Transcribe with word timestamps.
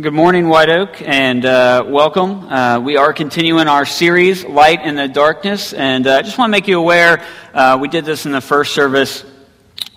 Good 0.00 0.14
morning, 0.14 0.48
White 0.48 0.70
Oak, 0.70 1.02
and 1.02 1.44
uh, 1.44 1.84
welcome. 1.86 2.48
Uh, 2.48 2.80
we 2.80 2.96
are 2.96 3.12
continuing 3.12 3.68
our 3.68 3.84
series, 3.84 4.46
Light 4.46 4.82
in 4.82 4.94
the 4.94 5.08
Darkness, 5.08 5.74
and 5.74 6.06
uh, 6.06 6.14
I 6.14 6.22
just 6.22 6.38
want 6.38 6.48
to 6.48 6.52
make 6.52 6.68
you 6.68 6.78
aware 6.78 7.22
uh, 7.52 7.76
we 7.78 7.88
did 7.88 8.06
this 8.06 8.24
in 8.24 8.32
the 8.32 8.40
first 8.40 8.72
service. 8.72 9.26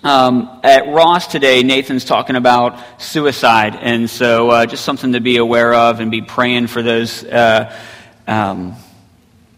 Um, 0.02 0.60
at 0.62 0.88
Ross 0.88 1.28
today, 1.28 1.62
Nathan's 1.62 2.04
talking 2.04 2.36
about 2.36 2.78
suicide, 3.00 3.76
and 3.80 4.10
so 4.10 4.50
uh, 4.50 4.66
just 4.66 4.84
something 4.84 5.12
to 5.12 5.20
be 5.20 5.38
aware 5.38 5.72
of 5.72 6.00
and 6.00 6.10
be 6.10 6.20
praying 6.20 6.66
for 6.66 6.82
those. 6.82 7.24
Uh, 7.24 7.74
um, 8.26 8.76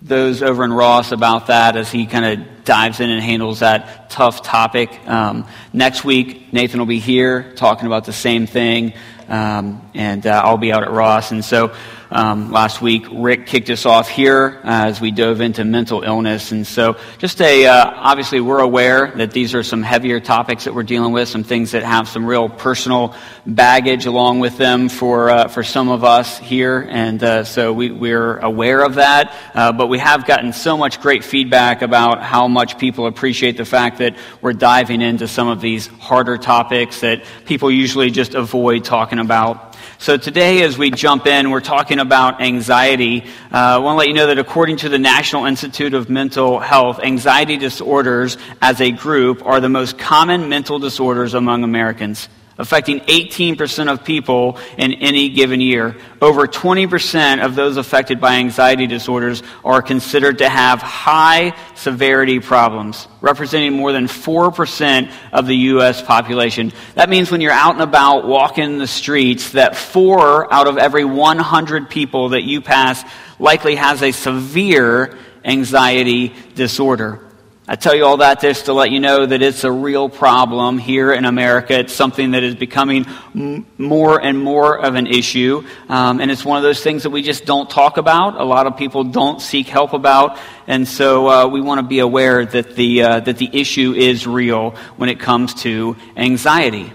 those 0.00 0.42
over 0.44 0.62
in 0.62 0.72
Ross 0.72 1.10
about 1.10 1.48
that 1.48 1.76
as 1.76 1.90
he 1.90 2.06
kind 2.06 2.24
of 2.24 2.64
dives 2.64 3.00
in 3.00 3.10
and 3.10 3.20
handles 3.20 3.60
that 3.60 4.10
tough 4.10 4.42
topic. 4.42 4.90
Um, 5.08 5.48
next 5.72 6.04
week, 6.04 6.52
Nathan 6.52 6.78
will 6.78 6.86
be 6.86 7.00
here 7.00 7.52
talking 7.54 7.86
about 7.86 8.04
the 8.04 8.12
same 8.12 8.46
thing. 8.46 8.92
Um, 9.28 9.82
and 9.94 10.26
uh, 10.26 10.42
I'll 10.44 10.56
be 10.56 10.72
out 10.72 10.82
at 10.82 10.90
Ross. 10.90 11.32
And 11.32 11.44
so 11.44 11.74
um, 12.10 12.52
last 12.52 12.80
week, 12.80 13.06
Rick 13.10 13.46
kicked 13.46 13.68
us 13.68 13.84
off 13.84 14.08
here 14.08 14.60
as 14.62 15.00
we 15.00 15.10
dove 15.10 15.40
into 15.40 15.64
mental 15.64 16.02
illness. 16.02 16.52
And 16.52 16.66
so, 16.66 16.96
just 17.18 17.40
a, 17.40 17.66
uh, 17.66 17.92
obviously, 17.96 18.40
we're 18.40 18.60
aware 18.60 19.10
that 19.16 19.32
these 19.32 19.54
are 19.54 19.62
some 19.62 19.82
heavier 19.82 20.20
topics 20.20 20.64
that 20.64 20.74
we're 20.74 20.84
dealing 20.84 21.12
with, 21.12 21.28
some 21.28 21.42
things 21.42 21.72
that 21.72 21.82
have 21.82 22.08
some 22.08 22.24
real 22.24 22.48
personal 22.48 23.14
baggage 23.44 24.06
along 24.06 24.38
with 24.40 24.56
them 24.56 24.88
for, 24.88 25.30
uh, 25.30 25.48
for 25.48 25.64
some 25.64 25.88
of 25.88 26.04
us 26.04 26.38
here. 26.38 26.86
And 26.88 27.22
uh, 27.22 27.44
so 27.44 27.72
we, 27.72 27.90
we're 27.90 28.38
aware 28.38 28.84
of 28.84 28.96
that. 28.96 29.34
Uh, 29.54 29.72
but 29.72 29.88
we 29.88 29.98
have 29.98 30.26
gotten 30.26 30.52
so 30.52 30.76
much 30.76 31.00
great 31.00 31.24
feedback 31.24 31.82
about 31.82 32.22
how 32.22 32.46
much 32.46 32.78
people 32.78 33.06
appreciate 33.06 33.56
the 33.56 33.64
fact 33.64 33.98
that 33.98 34.16
we're 34.40 34.52
diving 34.52 35.02
into 35.02 35.26
some 35.26 35.48
of 35.48 35.60
these 35.60 35.88
harder 35.88 36.36
topics 36.36 37.00
that 37.00 37.24
people 37.46 37.70
usually 37.70 38.10
just 38.10 38.34
avoid 38.34 38.84
talking 38.84 39.18
about. 39.18 39.65
So 39.98 40.18
today, 40.18 40.62
as 40.62 40.76
we 40.76 40.90
jump 40.90 41.26
in, 41.26 41.50
we're 41.50 41.60
talking 41.60 42.00
about 42.00 42.42
anxiety. 42.42 43.24
Uh, 43.50 43.56
I 43.56 43.78
want 43.78 43.94
to 43.94 43.98
let 43.98 44.08
you 44.08 44.14
know 44.14 44.26
that 44.26 44.38
according 44.38 44.76
to 44.78 44.90
the 44.90 44.98
National 44.98 45.46
Institute 45.46 45.94
of 45.94 46.10
Mental 46.10 46.58
Health, 46.58 47.00
anxiety 47.02 47.56
disorders 47.56 48.36
as 48.60 48.82
a 48.82 48.90
group 48.90 49.44
are 49.46 49.58
the 49.58 49.70
most 49.70 49.98
common 49.98 50.50
mental 50.50 50.78
disorders 50.78 51.32
among 51.32 51.64
Americans 51.64 52.28
affecting 52.58 53.00
18% 53.00 53.90
of 53.90 54.04
people 54.04 54.58
in 54.78 54.94
any 54.94 55.28
given 55.28 55.60
year. 55.60 55.96
Over 56.22 56.46
20% 56.46 57.44
of 57.44 57.54
those 57.54 57.76
affected 57.76 58.20
by 58.20 58.36
anxiety 58.36 58.86
disorders 58.86 59.42
are 59.64 59.82
considered 59.82 60.38
to 60.38 60.48
have 60.48 60.80
high 60.80 61.54
severity 61.74 62.40
problems, 62.40 63.08
representing 63.20 63.74
more 63.74 63.92
than 63.92 64.06
4% 64.06 65.12
of 65.32 65.46
the 65.46 65.56
U.S. 65.56 66.00
population. 66.00 66.72
That 66.94 67.10
means 67.10 67.30
when 67.30 67.40
you're 67.40 67.52
out 67.52 67.74
and 67.74 67.82
about 67.82 68.26
walking 68.26 68.78
the 68.78 68.86
streets, 68.86 69.50
that 69.50 69.76
four 69.76 70.52
out 70.52 70.66
of 70.66 70.78
every 70.78 71.04
100 71.04 71.90
people 71.90 72.30
that 72.30 72.44
you 72.44 72.60
pass 72.60 73.04
likely 73.38 73.74
has 73.74 74.02
a 74.02 74.12
severe 74.12 75.18
anxiety 75.44 76.34
disorder. 76.54 77.25
I 77.68 77.74
tell 77.74 77.96
you 77.96 78.04
all 78.04 78.18
that 78.18 78.40
just 78.40 78.66
to 78.66 78.72
let 78.72 78.92
you 78.92 79.00
know 79.00 79.26
that 79.26 79.42
it's 79.42 79.64
a 79.64 79.72
real 79.72 80.08
problem 80.08 80.78
here 80.78 81.12
in 81.12 81.24
America. 81.24 81.78
It's 81.80 81.92
something 81.92 82.30
that 82.30 82.44
is 82.44 82.54
becoming 82.54 83.06
m- 83.34 83.66
more 83.76 84.22
and 84.22 84.38
more 84.38 84.78
of 84.78 84.94
an 84.94 85.08
issue. 85.08 85.64
Um, 85.88 86.20
and 86.20 86.30
it's 86.30 86.44
one 86.44 86.58
of 86.58 86.62
those 86.62 86.80
things 86.80 87.02
that 87.02 87.10
we 87.10 87.22
just 87.22 87.44
don't 87.44 87.68
talk 87.68 87.96
about. 87.96 88.40
A 88.40 88.44
lot 88.44 88.68
of 88.68 88.76
people 88.76 89.02
don't 89.02 89.42
seek 89.42 89.66
help 89.66 89.94
about. 89.94 90.38
And 90.68 90.86
so 90.86 91.28
uh, 91.28 91.48
we 91.48 91.60
want 91.60 91.80
to 91.80 91.86
be 91.86 91.98
aware 91.98 92.46
that 92.46 92.76
the, 92.76 93.02
uh, 93.02 93.20
that 93.20 93.38
the 93.38 93.50
issue 93.52 93.94
is 93.94 94.28
real 94.28 94.70
when 94.96 95.08
it 95.08 95.18
comes 95.18 95.52
to 95.62 95.96
anxiety. 96.16 96.92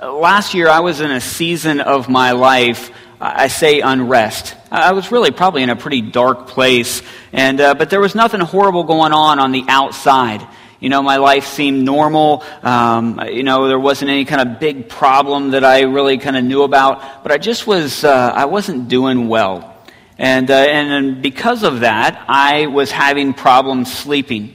Last 0.00 0.54
year, 0.54 0.68
I 0.68 0.80
was 0.80 1.02
in 1.02 1.10
a 1.10 1.20
season 1.20 1.80
of 1.80 2.08
my 2.08 2.32
life 2.32 2.90
I 3.20 3.48
say 3.48 3.80
unrest. 3.80 4.55
I 4.70 4.92
was 4.92 5.12
really 5.12 5.30
probably 5.30 5.62
in 5.62 5.70
a 5.70 5.76
pretty 5.76 6.00
dark 6.00 6.48
place, 6.48 7.00
and, 7.32 7.60
uh, 7.60 7.74
but 7.74 7.88
there 7.88 8.00
was 8.00 8.16
nothing 8.16 8.40
horrible 8.40 8.82
going 8.82 9.12
on 9.12 9.38
on 9.38 9.52
the 9.52 9.64
outside. 9.68 10.44
You 10.80 10.88
know, 10.88 11.02
my 11.02 11.18
life 11.18 11.46
seemed 11.46 11.84
normal. 11.84 12.42
Um, 12.62 13.20
you 13.30 13.44
know, 13.44 13.68
there 13.68 13.78
wasn't 13.78 14.10
any 14.10 14.24
kind 14.24 14.46
of 14.46 14.58
big 14.58 14.88
problem 14.88 15.52
that 15.52 15.64
I 15.64 15.82
really 15.82 16.18
kind 16.18 16.36
of 16.36 16.44
knew 16.44 16.62
about, 16.64 17.22
but 17.22 17.30
I 17.30 17.38
just 17.38 17.66
was, 17.66 18.02
uh, 18.02 18.32
I 18.34 18.46
wasn't 18.46 18.88
doing 18.88 19.28
well. 19.28 19.74
And, 20.18 20.50
uh, 20.50 20.54
and 20.54 21.22
because 21.22 21.62
of 21.62 21.80
that, 21.80 22.24
I 22.26 22.66
was 22.66 22.90
having 22.90 23.34
problems 23.34 23.92
sleeping. 23.92 24.52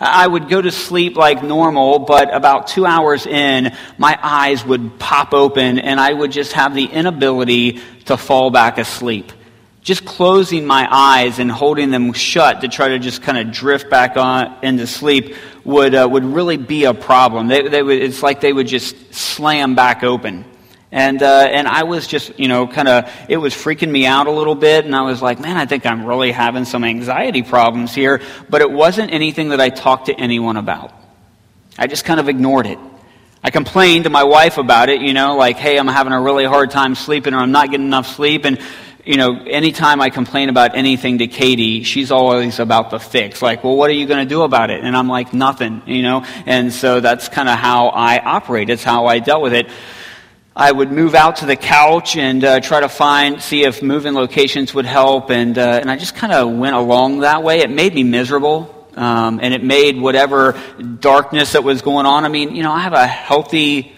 I 0.00 0.26
would 0.26 0.48
go 0.48 0.62
to 0.62 0.70
sleep 0.70 1.16
like 1.16 1.42
normal, 1.42 1.98
but 1.98 2.32
about 2.32 2.68
two 2.68 2.86
hours 2.86 3.26
in, 3.26 3.76
my 3.96 4.16
eyes 4.22 4.64
would 4.64 5.00
pop 5.00 5.34
open 5.34 5.80
and 5.80 5.98
I 5.98 6.12
would 6.12 6.30
just 6.30 6.52
have 6.52 6.74
the 6.74 6.84
inability 6.84 7.80
to 8.04 8.16
fall 8.16 8.50
back 8.50 8.78
asleep. 8.78 9.32
Just 9.82 10.04
closing 10.04 10.66
my 10.66 10.86
eyes 10.90 11.38
and 11.38 11.50
holding 11.50 11.90
them 11.90 12.12
shut 12.12 12.60
to 12.60 12.68
try 12.68 12.88
to 12.88 12.98
just 12.98 13.22
kind 13.22 13.38
of 13.38 13.52
drift 13.52 13.88
back 13.88 14.16
on 14.16 14.56
into 14.62 14.86
sleep 14.86 15.34
would, 15.64 15.94
uh, 15.94 16.06
would 16.10 16.24
really 16.24 16.56
be 16.56 16.84
a 16.84 16.94
problem. 16.94 17.48
They, 17.48 17.68
they 17.68 17.82
would, 17.82 18.02
it's 18.02 18.22
like 18.22 18.40
they 18.40 18.52
would 18.52 18.66
just 18.66 19.14
slam 19.14 19.74
back 19.74 20.02
open. 20.02 20.44
And, 20.90 21.22
uh, 21.22 21.48
and 21.50 21.68
I 21.68 21.82
was 21.84 22.06
just, 22.06 22.38
you 22.38 22.48
know, 22.48 22.66
kind 22.66 22.88
of, 22.88 23.10
it 23.28 23.36
was 23.36 23.54
freaking 23.54 23.90
me 23.90 24.06
out 24.06 24.26
a 24.26 24.30
little 24.30 24.54
bit. 24.54 24.84
And 24.84 24.96
I 24.96 25.02
was 25.02 25.20
like, 25.20 25.38
man, 25.38 25.56
I 25.56 25.66
think 25.66 25.84
I'm 25.84 26.04
really 26.04 26.32
having 26.32 26.64
some 26.64 26.82
anxiety 26.82 27.42
problems 27.42 27.94
here. 27.94 28.22
But 28.48 28.62
it 28.62 28.70
wasn't 28.70 29.12
anything 29.12 29.50
that 29.50 29.60
I 29.60 29.68
talked 29.68 30.06
to 30.06 30.14
anyone 30.14 30.56
about. 30.56 30.92
I 31.76 31.86
just 31.86 32.04
kind 32.04 32.18
of 32.18 32.28
ignored 32.28 32.66
it. 32.66 32.78
I 33.44 33.50
complained 33.50 34.04
to 34.04 34.10
my 34.10 34.24
wife 34.24 34.58
about 34.58 34.88
it, 34.88 35.00
you 35.00 35.12
know, 35.12 35.36
like, 35.36 35.56
hey, 35.58 35.78
I'm 35.78 35.86
having 35.86 36.12
a 36.12 36.20
really 36.20 36.44
hard 36.44 36.70
time 36.70 36.94
sleeping 36.94 37.34
or 37.34 37.38
I'm 37.38 37.52
not 37.52 37.70
getting 37.70 37.86
enough 37.86 38.08
sleep. 38.08 38.44
And, 38.44 38.58
you 39.08 39.16
know, 39.16 39.40
anytime 39.46 40.02
I 40.02 40.10
complain 40.10 40.50
about 40.50 40.76
anything 40.76 41.16
to 41.18 41.28
Katie, 41.28 41.82
she's 41.82 42.10
always 42.10 42.58
about 42.58 42.90
the 42.90 42.98
fix. 42.98 43.40
Like, 43.40 43.64
well, 43.64 43.74
what 43.74 43.88
are 43.88 43.94
you 43.94 44.04
going 44.04 44.22
to 44.22 44.28
do 44.28 44.42
about 44.42 44.68
it? 44.68 44.84
And 44.84 44.94
I'm 44.94 45.08
like, 45.08 45.32
nothing, 45.32 45.80
you 45.86 46.02
know? 46.02 46.26
And 46.44 46.70
so 46.70 47.00
that's 47.00 47.26
kind 47.30 47.48
of 47.48 47.58
how 47.58 47.88
I 47.88 48.18
operate. 48.18 48.68
It's 48.68 48.84
how 48.84 49.06
I 49.06 49.20
dealt 49.20 49.40
with 49.40 49.54
it. 49.54 49.70
I 50.54 50.70
would 50.70 50.92
move 50.92 51.14
out 51.14 51.36
to 51.36 51.46
the 51.46 51.56
couch 51.56 52.18
and 52.18 52.44
uh, 52.44 52.60
try 52.60 52.80
to 52.80 52.88
find, 52.90 53.40
see 53.40 53.64
if 53.64 53.82
moving 53.82 54.12
locations 54.12 54.74
would 54.74 54.84
help. 54.84 55.30
And, 55.30 55.56
uh, 55.56 55.78
and 55.80 55.90
I 55.90 55.96
just 55.96 56.14
kind 56.14 56.34
of 56.34 56.58
went 56.58 56.76
along 56.76 57.20
that 57.20 57.42
way. 57.42 57.60
It 57.60 57.70
made 57.70 57.94
me 57.94 58.04
miserable. 58.04 58.74
Um, 58.94 59.40
and 59.42 59.54
it 59.54 59.64
made 59.64 59.98
whatever 59.98 60.60
darkness 61.00 61.52
that 61.52 61.64
was 61.64 61.80
going 61.80 62.04
on. 62.04 62.26
I 62.26 62.28
mean, 62.28 62.54
you 62.54 62.62
know, 62.62 62.72
I 62.72 62.80
have 62.80 62.92
a 62.92 63.06
healthy, 63.06 63.90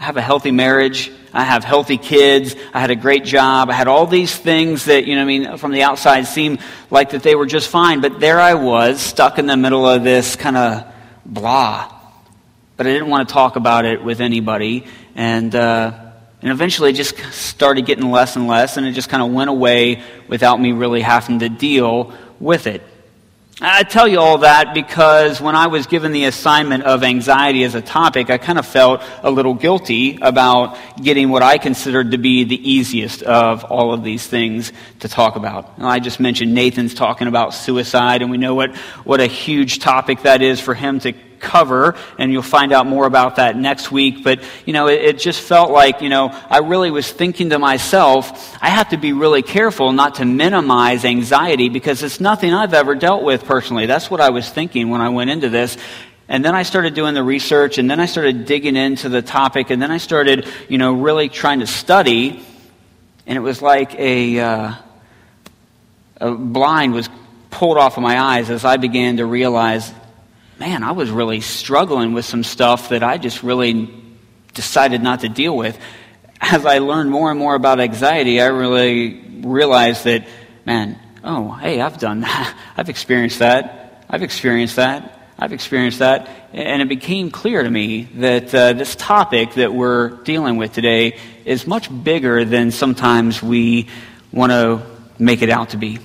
I 0.00 0.04
have 0.04 0.16
a 0.16 0.22
healthy 0.22 0.50
marriage. 0.50 1.12
I 1.34 1.44
have 1.44 1.62
healthy 1.62 1.98
kids. 1.98 2.56
I 2.72 2.80
had 2.80 2.90
a 2.90 2.96
great 2.96 3.22
job. 3.22 3.68
I 3.68 3.74
had 3.74 3.86
all 3.86 4.06
these 4.06 4.34
things 4.34 4.86
that, 4.86 5.04
you 5.04 5.14
know, 5.14 5.20
I 5.20 5.24
mean, 5.26 5.58
from 5.58 5.72
the 5.72 5.82
outside 5.82 6.22
seemed 6.22 6.60
like 6.90 7.10
that 7.10 7.22
they 7.22 7.34
were 7.34 7.44
just 7.44 7.68
fine. 7.68 8.00
But 8.00 8.18
there 8.18 8.40
I 8.40 8.54
was, 8.54 8.98
stuck 8.98 9.38
in 9.38 9.44
the 9.44 9.58
middle 9.58 9.86
of 9.86 10.02
this 10.02 10.36
kind 10.36 10.56
of 10.56 10.86
blah. 11.26 11.94
But 12.78 12.86
I 12.86 12.92
didn't 12.94 13.08
want 13.10 13.28
to 13.28 13.32
talk 13.32 13.56
about 13.56 13.84
it 13.84 14.02
with 14.02 14.22
anybody. 14.22 14.86
And, 15.14 15.54
uh, 15.54 15.92
and 16.40 16.50
eventually 16.50 16.90
it 16.90 16.94
just 16.94 17.18
started 17.30 17.84
getting 17.84 18.10
less 18.10 18.36
and 18.36 18.48
less, 18.48 18.78
and 18.78 18.86
it 18.86 18.92
just 18.92 19.10
kind 19.10 19.22
of 19.22 19.30
went 19.30 19.50
away 19.50 20.02
without 20.28 20.58
me 20.58 20.72
really 20.72 21.02
having 21.02 21.40
to 21.40 21.50
deal 21.50 22.14
with 22.40 22.66
it. 22.66 22.82
I 23.62 23.82
tell 23.82 24.08
you 24.08 24.18
all 24.18 24.38
that 24.38 24.72
because 24.72 25.38
when 25.38 25.54
I 25.54 25.66
was 25.66 25.86
given 25.86 26.12
the 26.12 26.24
assignment 26.24 26.84
of 26.84 27.02
anxiety 27.02 27.62
as 27.64 27.74
a 27.74 27.82
topic, 27.82 28.30
I 28.30 28.38
kind 28.38 28.58
of 28.58 28.64
felt 28.64 29.02
a 29.22 29.30
little 29.30 29.52
guilty 29.52 30.18
about 30.22 30.78
getting 30.96 31.28
what 31.28 31.42
I 31.42 31.58
considered 31.58 32.12
to 32.12 32.18
be 32.18 32.44
the 32.44 32.70
easiest 32.70 33.22
of 33.22 33.64
all 33.64 33.92
of 33.92 34.02
these 34.02 34.26
things 34.26 34.72
to 35.00 35.08
talk 35.08 35.36
about. 35.36 35.74
I 35.78 36.00
just 36.00 36.20
mentioned 36.20 36.54
Nathan's 36.54 36.94
talking 36.94 37.28
about 37.28 37.52
suicide, 37.52 38.22
and 38.22 38.30
we 38.30 38.38
know 38.38 38.54
what, 38.54 38.74
what 39.04 39.20
a 39.20 39.26
huge 39.26 39.80
topic 39.80 40.22
that 40.22 40.40
is 40.40 40.58
for 40.58 40.72
him 40.72 40.98
to 41.00 41.12
cover, 41.40 41.96
and 42.18 42.30
you'll 42.30 42.42
find 42.42 42.72
out 42.72 42.86
more 42.86 43.06
about 43.06 43.36
that 43.36 43.56
next 43.56 43.90
week. 43.90 44.22
But, 44.22 44.40
you 44.66 44.72
know, 44.72 44.88
it, 44.88 45.00
it, 45.00 45.18
just 45.18 45.40
felt 45.40 45.70
like, 45.70 46.02
you 46.02 46.08
know, 46.08 46.28
I 46.48 46.58
really 46.58 46.90
was 46.90 47.10
thinking 47.10 47.50
to 47.50 47.58
myself, 47.58 48.56
I 48.62 48.68
have 48.68 48.90
to 48.90 48.96
be 48.96 49.12
really 49.12 49.42
careful 49.42 49.92
not 49.92 50.16
to 50.16 50.24
minimize 50.24 51.04
anxiety 51.04 51.68
because 51.68 52.02
it's 52.02 52.20
nothing 52.20 52.54
I've 52.54 52.74
ever 52.74 52.94
dealt 52.94 53.22
with 53.22 53.44
personally. 53.44 53.86
That's 53.86 54.10
what 54.10 54.20
I 54.20 54.30
was 54.30 54.48
thinking 54.48 54.90
when 54.90 55.00
I 55.00 55.08
went 55.08 55.30
into 55.30 55.48
this. 55.48 55.76
And 56.28 56.44
then 56.44 56.54
I 56.54 56.62
started 56.62 56.94
doing 56.94 57.14
the 57.14 57.24
research, 57.24 57.78
and 57.78 57.90
then 57.90 57.98
I 57.98 58.06
started 58.06 58.44
digging 58.44 58.76
into 58.76 59.08
the 59.08 59.20
topic, 59.20 59.70
and 59.70 59.82
then 59.82 59.90
I 59.90 59.98
started, 59.98 60.46
you 60.68 60.78
know, 60.78 60.92
really 60.92 61.28
trying 61.28 61.58
to 61.58 61.66
study. 61.66 62.40
And 63.26 63.36
it 63.36 63.40
was 63.40 63.60
like 63.60 63.98
a, 63.98 64.38
uh, 64.38 64.74
a 66.20 66.30
blind 66.30 66.92
was 66.92 67.08
pulled 67.50 67.78
off 67.78 67.96
of 67.96 68.02
my 68.02 68.20
eyes 68.20 68.48
as 68.48 68.64
I 68.64 68.76
began 68.76 69.16
to 69.16 69.26
realize 69.26 69.92
man, 70.60 70.82
I 70.82 70.92
was 70.92 71.10
really 71.10 71.40
struggling 71.40 72.12
with 72.12 72.26
some 72.26 72.44
stuff 72.44 72.90
that 72.90 73.02
I 73.02 73.16
just 73.16 73.42
really 73.42 73.88
decided 74.52 75.02
not 75.02 75.20
to 75.20 75.30
deal 75.30 75.56
with. 75.56 75.78
As 76.38 76.66
I 76.66 76.78
learned 76.78 77.10
more 77.10 77.30
and 77.30 77.38
more 77.38 77.54
about 77.54 77.80
anxiety, 77.80 78.42
I 78.42 78.48
really 78.48 79.22
realized 79.40 80.04
that, 80.04 80.28
man, 80.66 81.00
oh, 81.24 81.52
hey, 81.52 81.80
I've 81.80 81.96
done 81.96 82.20
that. 82.28 82.54
I've 82.76 82.90
experienced 82.90 83.38
that. 83.38 84.04
I've 84.10 84.22
experienced 84.22 84.76
that. 84.76 85.32
I've 85.38 85.54
experienced 85.54 86.00
that. 86.00 86.28
And 86.52 86.82
it 86.82 86.88
became 86.90 87.30
clear 87.30 87.62
to 87.62 87.70
me 87.70 88.02
that 88.16 88.54
uh, 88.54 88.74
this 88.74 88.94
topic 88.96 89.54
that 89.54 89.72
we're 89.72 90.10
dealing 90.24 90.58
with 90.58 90.74
today 90.74 91.16
is 91.46 91.66
much 91.66 91.88
bigger 92.04 92.44
than 92.44 92.70
sometimes 92.70 93.42
we 93.42 93.88
want 94.30 94.52
to 94.52 94.82
make 95.18 95.40
it 95.40 95.48
out 95.48 95.70
to 95.70 95.78
be. 95.78 96.00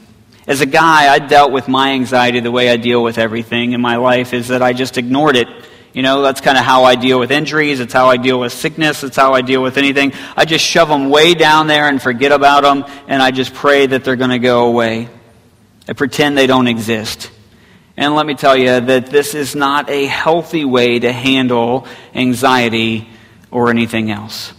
As 0.48 0.62
a 0.62 0.68
guy, 0.68 1.12
I 1.12 1.18
dealt 1.18 1.52
with 1.52 1.68
my 1.68 1.94
anxiety 1.94 2.40
the 2.40 2.52
way 2.52 2.70
I 2.70 2.78
deal 2.78 3.02
with 3.02 3.18
everything 3.18 3.72
in 3.72 3.82
my 3.82 3.96
life 3.96 4.32
is 4.32 4.50
that 4.50 4.62
I 4.62 4.74
just 4.74 5.00
ignored 5.00 5.36
it. 5.36 5.48
You 5.92 6.04
know, 6.04 6.22
that's 6.22 6.40
kind 6.40 6.56
of 6.56 6.64
how 6.64 6.84
I 6.84 6.94
deal 6.94 7.20
with 7.20 7.32
injuries. 7.32 7.80
It's 7.80 7.94
how 7.94 8.10
I 8.10 8.18
deal 8.18 8.40
with 8.40 8.54
sickness. 8.54 9.04
It's 9.04 9.16
how 9.16 9.34
I 9.34 9.42
deal 9.42 9.64
with 9.64 9.78
anything. 9.78 10.14
I 10.38 10.46
just 10.46 10.64
shove 10.64 10.88
them 10.88 11.10
way 11.10 11.34
down 11.34 11.66
there 11.66 11.90
and 11.90 12.00
forget 12.00 12.32
about 12.32 12.62
them, 12.62 12.86
and 13.08 13.24
I 13.24 13.32
just 13.32 13.56
pray 13.56 13.88
that 13.88 14.04
they're 14.04 14.16
going 14.16 14.30
to 14.30 14.40
go 14.40 14.68
away. 14.68 15.10
I 15.88 15.94
pretend 15.94 16.38
they 16.38 16.48
don't 16.48 16.68
exist. 16.68 17.32
And 17.98 18.14
let 18.14 18.28
me 18.28 18.36
tell 18.36 18.56
you 18.56 18.82
that 18.82 19.08
this 19.08 19.34
is 19.34 19.56
not 19.56 19.90
a 19.90 20.06
healthy 20.06 20.64
way 20.64 21.00
to 21.00 21.12
handle 21.12 21.88
anxiety 22.14 23.10
or 23.50 23.72
anything 23.72 24.12
else. 24.12 24.54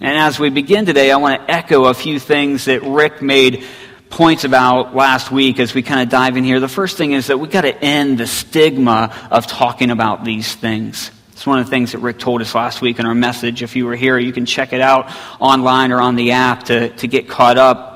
And 0.00 0.18
as 0.18 0.40
we 0.40 0.50
begin 0.50 0.86
today, 0.86 1.12
I 1.12 1.16
want 1.18 1.40
to 1.40 1.54
echo 1.54 1.84
a 1.84 1.94
few 1.94 2.18
things 2.18 2.64
that 2.64 2.82
Rick 2.82 3.22
made 3.22 3.64
points 4.10 4.44
about 4.44 4.94
last 4.94 5.30
week 5.30 5.58
as 5.60 5.72
we 5.72 5.82
kind 5.82 6.00
of 6.00 6.08
dive 6.08 6.36
in 6.36 6.44
here. 6.44 6.60
The 6.60 6.68
first 6.68 6.98
thing 6.98 7.12
is 7.12 7.28
that 7.28 7.38
we've 7.38 7.50
got 7.50 7.62
to 7.62 7.74
end 7.82 8.18
the 8.18 8.26
stigma 8.26 9.28
of 9.30 9.46
talking 9.46 9.90
about 9.90 10.24
these 10.24 10.54
things. 10.54 11.10
It's 11.32 11.46
one 11.46 11.58
of 11.58 11.64
the 11.64 11.70
things 11.70 11.92
that 11.92 11.98
Rick 11.98 12.18
told 12.18 12.42
us 12.42 12.54
last 12.54 12.82
week 12.82 12.98
in 12.98 13.06
our 13.06 13.14
message. 13.14 13.62
If 13.62 13.76
you 13.76 13.86
were 13.86 13.96
here, 13.96 14.18
you 14.18 14.32
can 14.32 14.44
check 14.44 14.74
it 14.74 14.80
out 14.80 15.10
online 15.40 15.92
or 15.92 16.00
on 16.00 16.16
the 16.16 16.32
app 16.32 16.64
to, 16.64 16.90
to 16.96 17.08
get 17.08 17.28
caught 17.28 17.56
up 17.56 17.90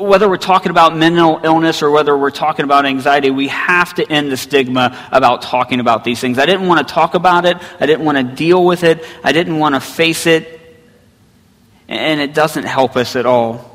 whether 0.00 0.28
we're 0.28 0.36
talking 0.36 0.70
about 0.70 0.96
mental 0.96 1.40
illness 1.42 1.82
or 1.82 1.90
whether 1.90 2.16
we're 2.16 2.30
talking 2.30 2.64
about 2.64 2.86
anxiety, 2.86 3.30
we 3.30 3.48
have 3.48 3.94
to 3.94 4.10
end 4.10 4.30
the 4.30 4.36
stigma 4.36 5.08
about 5.12 5.42
talking 5.42 5.80
about 5.80 6.04
these 6.04 6.20
things. 6.20 6.38
I 6.38 6.46
didn't 6.46 6.66
want 6.66 6.86
to 6.86 6.92
talk 6.92 7.14
about 7.14 7.44
it. 7.46 7.56
I 7.80 7.86
didn't 7.86 8.04
want 8.04 8.18
to 8.18 8.24
deal 8.24 8.64
with 8.64 8.84
it. 8.84 9.04
I 9.22 9.32
didn't 9.32 9.58
want 9.58 9.74
to 9.74 9.80
face 9.80 10.26
it. 10.26 10.60
And 11.88 12.20
it 12.20 12.34
doesn't 12.34 12.64
help 12.64 12.96
us 12.96 13.14
at 13.16 13.26
all. 13.26 13.73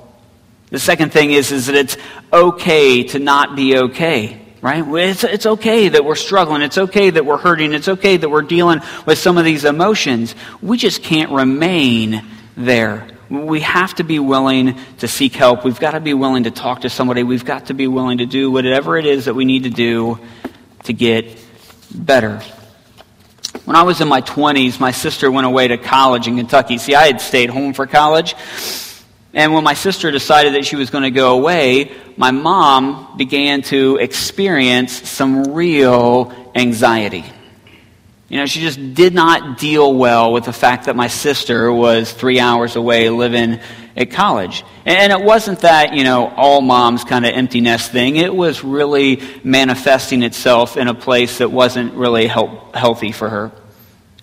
The 0.70 0.80
second 0.80 1.12
thing 1.12 1.32
is, 1.32 1.52
is 1.52 1.66
that 1.66 1.76
it's 1.76 1.98
okay 2.32 3.04
to 3.06 3.20
not 3.20 3.56
be 3.56 3.78
okay, 3.78 4.40
right? 4.62 4.84
It's, 4.88 5.24
it's 5.24 5.46
okay 5.46 5.90
that 5.90 6.06
we're 6.06 6.16
struggling. 6.16 6.62
It's 6.62 6.78
okay 6.78 7.10
that 7.10 7.26
we're 7.26 7.38
hurting. 7.38 7.74
It's 7.74 7.88
okay 7.88 8.18
that 8.18 8.30
we're 8.30 8.44
dealing 8.44 8.82
with 9.06 9.18
some 9.18 9.38
of 9.38 9.46
these 9.46 9.66
emotions. 9.66 10.36
We 10.62 10.78
just 10.78 11.02
can't 11.02 11.32
remain 11.32 12.24
there. 12.56 13.08
We 13.30 13.62
have 13.62 13.96
to 13.96 14.04
be 14.04 14.20
willing 14.20 14.78
to 15.00 15.08
seek 15.08 15.34
help. 15.34 15.64
We've 15.64 15.80
got 15.80 15.92
to 15.92 16.00
be 16.00 16.14
willing 16.14 16.44
to 16.44 16.52
talk 16.52 16.82
to 16.82 16.90
somebody. 16.90 17.24
We've 17.24 17.46
got 17.46 17.68
to 17.68 17.74
be 17.74 17.88
willing 17.88 18.20
to 18.20 18.26
do 18.26 18.52
whatever 18.52 18.98
it 18.98 19.06
is 19.06 19.26
that 19.26 19.34
we 19.34 19.46
need 19.46 19.64
to 19.64 19.70
do 19.70 20.20
to 20.84 20.94
get 20.94 21.38
better. 21.94 22.42
When 23.66 23.76
I 23.76 23.84
was 23.84 24.02
in 24.02 24.08
my 24.08 24.22
20s, 24.22 24.80
my 24.80 24.92
sister 24.92 25.32
went 25.32 25.46
away 25.46 25.68
to 25.68 25.78
college 25.78 26.28
in 26.28 26.38
Kentucky. 26.38 26.78
See, 26.78 26.96
I 26.96 27.08
had 27.08 27.22
stayed 27.22 27.50
home 27.50 27.74
for 27.74 27.88
college. 27.88 28.36
And 29.34 29.54
when 29.54 29.64
my 29.64 29.76
sister 29.76 30.10
decided 30.10 30.56
that 30.56 30.66
she 30.66 30.76
was 30.76 30.90
going 30.90 31.04
to 31.04 31.12
go 31.12 31.38
away, 31.38 31.92
my 32.18 32.32
mom 32.32 33.16
began 33.18 33.62
to 33.64 33.98
experience 33.98 35.08
some 35.10 35.54
real 35.54 36.34
anxiety. 36.56 37.26
You 38.28 38.38
know, 38.38 38.46
she 38.46 38.62
just 38.62 38.94
did 38.94 39.14
not 39.14 39.58
deal 39.58 39.94
well 39.94 40.32
with 40.32 40.46
the 40.46 40.54
fact 40.54 40.86
that 40.86 40.96
my 40.96 41.08
sister 41.08 41.72
was 41.72 42.12
three 42.12 42.40
hours 42.40 42.76
away 42.76 43.10
living 43.10 43.60
at 43.96 44.12
college. 44.12 44.64
And 44.86 45.12
it 45.12 45.22
wasn't 45.22 45.60
that, 45.60 45.94
you 45.94 46.04
know, 46.04 46.28
all 46.28 46.62
moms 46.62 47.04
kind 47.04 47.26
of 47.26 47.34
empty 47.34 47.60
nest 47.60 47.92
thing. 47.92 48.16
It 48.16 48.34
was 48.34 48.64
really 48.64 49.22
manifesting 49.44 50.24
itself 50.24 50.78
in 50.78 50.88
a 50.88 50.94
place 50.94 51.40
that 51.40 51.52
wasn't 51.52 51.94
really 51.94 52.28
help, 52.28 52.76
healthy 52.76 53.12
for 53.12 53.30
her. 53.30 53.52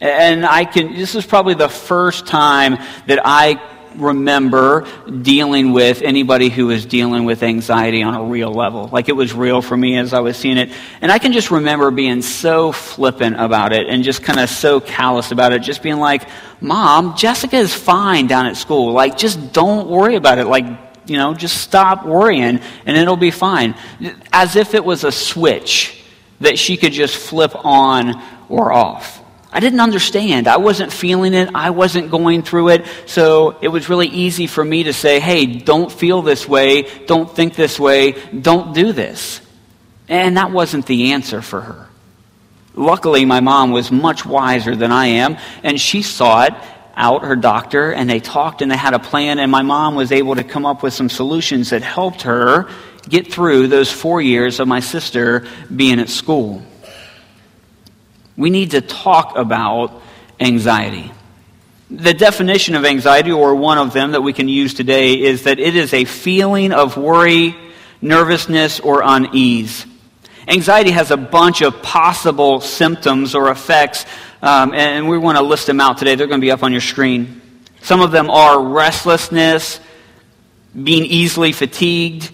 And 0.00 0.44
I 0.46 0.64
can, 0.64 0.94
this 0.94 1.14
is 1.14 1.26
probably 1.26 1.54
the 1.54 1.68
first 1.68 2.26
time 2.26 2.78
that 3.06 3.20
I 3.24 3.60
remember 3.98 4.86
dealing 5.22 5.72
with 5.72 6.02
anybody 6.02 6.48
who 6.48 6.66
was 6.66 6.86
dealing 6.86 7.24
with 7.24 7.42
anxiety 7.42 8.02
on 8.02 8.14
a 8.14 8.24
real 8.24 8.52
level. 8.52 8.88
Like 8.92 9.08
it 9.08 9.12
was 9.12 9.32
real 9.32 9.62
for 9.62 9.76
me 9.76 9.96
as 9.98 10.12
I 10.12 10.20
was 10.20 10.36
seeing 10.36 10.58
it. 10.58 10.70
And 11.00 11.10
I 11.10 11.18
can 11.18 11.32
just 11.32 11.50
remember 11.50 11.90
being 11.90 12.22
so 12.22 12.72
flippant 12.72 13.40
about 13.40 13.72
it 13.72 13.88
and 13.88 14.04
just 14.04 14.22
kind 14.22 14.40
of 14.40 14.48
so 14.48 14.80
callous 14.80 15.32
about 15.32 15.52
it, 15.52 15.60
just 15.60 15.82
being 15.82 15.98
like, 15.98 16.28
Mom, 16.60 17.16
Jessica 17.16 17.56
is 17.56 17.74
fine 17.74 18.26
down 18.26 18.46
at 18.46 18.56
school. 18.56 18.92
Like, 18.92 19.16
just 19.16 19.52
don't 19.52 19.88
worry 19.88 20.16
about 20.16 20.38
it. 20.38 20.46
Like, 20.46 20.64
you 21.06 21.16
know, 21.16 21.34
just 21.34 21.60
stop 21.60 22.04
worrying 22.04 22.60
and 22.86 22.96
it'll 22.96 23.16
be 23.16 23.30
fine. 23.30 23.74
As 24.32 24.56
if 24.56 24.74
it 24.74 24.84
was 24.84 25.04
a 25.04 25.12
switch 25.12 26.02
that 26.40 26.58
she 26.58 26.76
could 26.76 26.92
just 26.92 27.16
flip 27.16 27.52
on 27.54 28.22
or 28.48 28.72
off. 28.72 29.22
I 29.52 29.60
didn't 29.60 29.80
understand. 29.80 30.48
I 30.48 30.56
wasn't 30.58 30.92
feeling 30.92 31.32
it. 31.32 31.50
I 31.54 31.70
wasn't 31.70 32.10
going 32.10 32.42
through 32.42 32.70
it. 32.70 32.86
So 33.06 33.56
it 33.60 33.68
was 33.68 33.88
really 33.88 34.08
easy 34.08 34.46
for 34.46 34.64
me 34.64 34.84
to 34.84 34.92
say, 34.92 35.20
hey, 35.20 35.46
don't 35.46 35.90
feel 35.90 36.22
this 36.22 36.48
way. 36.48 36.82
Don't 37.06 37.34
think 37.34 37.54
this 37.54 37.78
way. 37.78 38.12
Don't 38.32 38.74
do 38.74 38.92
this. 38.92 39.40
And 40.08 40.36
that 40.36 40.50
wasn't 40.50 40.86
the 40.86 41.12
answer 41.12 41.42
for 41.42 41.60
her. 41.60 41.88
Luckily, 42.74 43.24
my 43.24 43.40
mom 43.40 43.70
was 43.70 43.90
much 43.90 44.26
wiser 44.26 44.76
than 44.76 44.92
I 44.92 45.06
am, 45.06 45.38
and 45.62 45.80
she 45.80 46.00
it 46.00 46.54
out, 46.94 47.24
her 47.24 47.36
doctor, 47.36 47.92
and 47.92 48.08
they 48.08 48.20
talked 48.20 48.62
and 48.62 48.70
they 48.70 48.76
had 48.76 48.94
a 48.94 48.98
plan, 48.98 49.38
and 49.38 49.50
my 49.50 49.62
mom 49.62 49.94
was 49.94 50.12
able 50.12 50.34
to 50.34 50.44
come 50.44 50.66
up 50.66 50.82
with 50.82 50.92
some 50.92 51.08
solutions 51.08 51.70
that 51.70 51.82
helped 51.82 52.22
her 52.22 52.68
get 53.08 53.32
through 53.32 53.68
those 53.68 53.90
four 53.90 54.20
years 54.20 54.60
of 54.60 54.68
my 54.68 54.80
sister 54.80 55.46
being 55.74 56.00
at 56.00 56.08
school. 56.08 56.62
We 58.36 58.50
need 58.50 58.72
to 58.72 58.80
talk 58.80 59.36
about 59.36 60.02
anxiety. 60.38 61.10
The 61.90 62.14
definition 62.14 62.74
of 62.74 62.84
anxiety, 62.84 63.32
or 63.32 63.54
one 63.54 63.78
of 63.78 63.92
them 63.92 64.12
that 64.12 64.20
we 64.20 64.32
can 64.32 64.48
use 64.48 64.74
today, 64.74 65.20
is 65.20 65.44
that 65.44 65.58
it 65.58 65.76
is 65.76 65.94
a 65.94 66.04
feeling 66.04 66.72
of 66.72 66.96
worry, 66.96 67.56
nervousness, 68.02 68.80
or 68.80 69.02
unease. 69.04 69.86
Anxiety 70.48 70.90
has 70.90 71.10
a 71.10 71.16
bunch 71.16 71.62
of 71.62 71.82
possible 71.82 72.60
symptoms 72.60 73.34
or 73.34 73.50
effects, 73.50 74.04
um, 74.42 74.74
and 74.74 75.08
we 75.08 75.16
want 75.18 75.38
to 75.38 75.42
list 75.42 75.66
them 75.66 75.80
out 75.80 75.98
today. 75.98 76.14
They're 76.14 76.26
going 76.26 76.40
to 76.40 76.44
be 76.44 76.50
up 76.50 76.62
on 76.62 76.72
your 76.72 76.80
screen. 76.80 77.40
Some 77.82 78.00
of 78.00 78.10
them 78.10 78.30
are 78.30 78.62
restlessness, 78.62 79.80
being 80.74 81.04
easily 81.04 81.52
fatigued, 81.52 82.30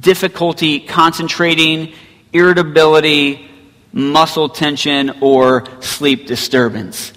difficulty 0.00 0.80
concentrating, 0.80 1.92
irritability, 2.32 3.49
muscle 3.92 4.48
tension, 4.48 5.18
or 5.20 5.64
sleep 5.80 6.26
disturbance. 6.26 7.12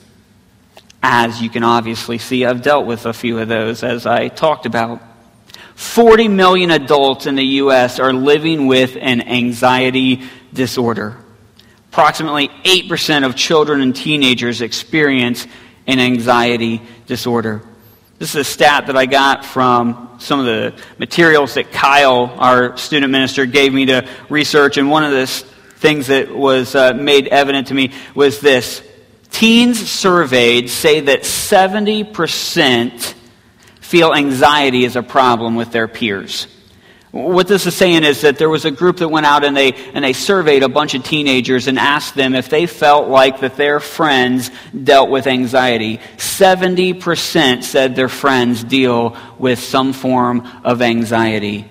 As 1.02 1.42
you 1.42 1.50
can 1.50 1.64
obviously 1.64 2.18
see, 2.18 2.46
I've 2.46 2.62
dealt 2.62 2.86
with 2.86 3.06
a 3.06 3.14
few 3.14 3.40
of 3.40 3.48
those 3.48 3.84
as 3.84 4.06
I 4.06 4.30
talked 4.30 4.66
about. 4.66 5.02
40 5.76 6.28
million 6.28 6.72
adults 6.72 7.26
in 7.26 7.36
the 7.36 7.46
U.S. 7.46 8.00
are 8.00 8.14
living 8.14 8.68
with 8.68 8.96
an 9.00 9.22
anxiety 9.22 10.24
disorder. 10.54 11.18
Approximately 11.92 12.50
8% 12.64 13.26
of 13.26 13.36
children 13.36 13.82
and 13.82 13.96
teenagers 13.96 14.62
experience 14.62 15.46
an 15.88 16.00
anxiety 16.00 16.82
disorder. 17.06 17.62
This 18.20 18.30
is 18.30 18.36
a 18.36 18.44
stat 18.44 18.88
that 18.88 18.96
I 18.96 19.06
got 19.06 19.44
from 19.44 20.16
some 20.20 20.40
of 20.40 20.46
the 20.46 20.82
materials 20.98 21.56
that 21.56 21.72
Kyle, 21.72 22.34
our 22.38 22.78
student 22.78 23.12
minister, 23.12 23.46
gave 23.46 23.74
me 23.74 23.88
to 23.88 24.08
research. 24.30 24.78
And 24.78 24.90
one 24.90 25.04
of 25.04 25.12
the 25.12 25.28
things 25.84 26.08
that 26.08 26.34
was 26.34 26.76
uh, 26.76 26.94
made 26.94 27.28
evident 27.28 27.68
to 27.68 27.74
me 27.74 27.92
was 28.16 28.40
this 28.40 28.82
teens 29.32 29.78
surveyed 29.90 30.70
say 30.70 31.02
that 31.02 31.24
70% 31.24 33.14
feel 33.82 34.14
anxiety 34.14 34.86
is 34.86 34.96
a 34.96 35.04
problem 35.04 35.56
with 35.58 35.74
their 35.74 35.90
peers. 35.90 36.48
What 37.12 37.50
this 37.50 37.66
is 37.66 37.76
saying 37.76 38.06
is 38.06 38.22
that 38.22 38.38
there 38.38 38.50
was 38.50 38.64
a 38.64 38.72
group 38.72 38.98
that 38.98 39.10
went 39.10 39.26
out 39.26 39.44
and 39.44 39.58
they, 39.58 39.74
and 39.74 40.06
they 40.06 40.14
surveyed 40.14 40.64
a 40.64 40.70
bunch 40.70 40.94
of 40.94 41.04
teenagers 41.04 41.68
and 41.68 41.78
asked 41.78 42.16
them 42.16 42.34
if 42.34 42.48
they 42.48 42.66
felt 42.66 43.10
like 43.10 43.42
that 43.42 43.58
their 43.58 43.82
friends 43.82 44.52
dealt 44.72 45.10
with 45.10 45.28
anxiety. 45.28 46.00
70% 46.16 47.62
said 47.62 47.96
their 47.98 48.08
friends 48.08 48.64
deal 48.64 49.18
with 49.38 49.60
some 49.60 49.92
form 49.92 50.48
of 50.64 50.82
anxiety. 50.82 51.68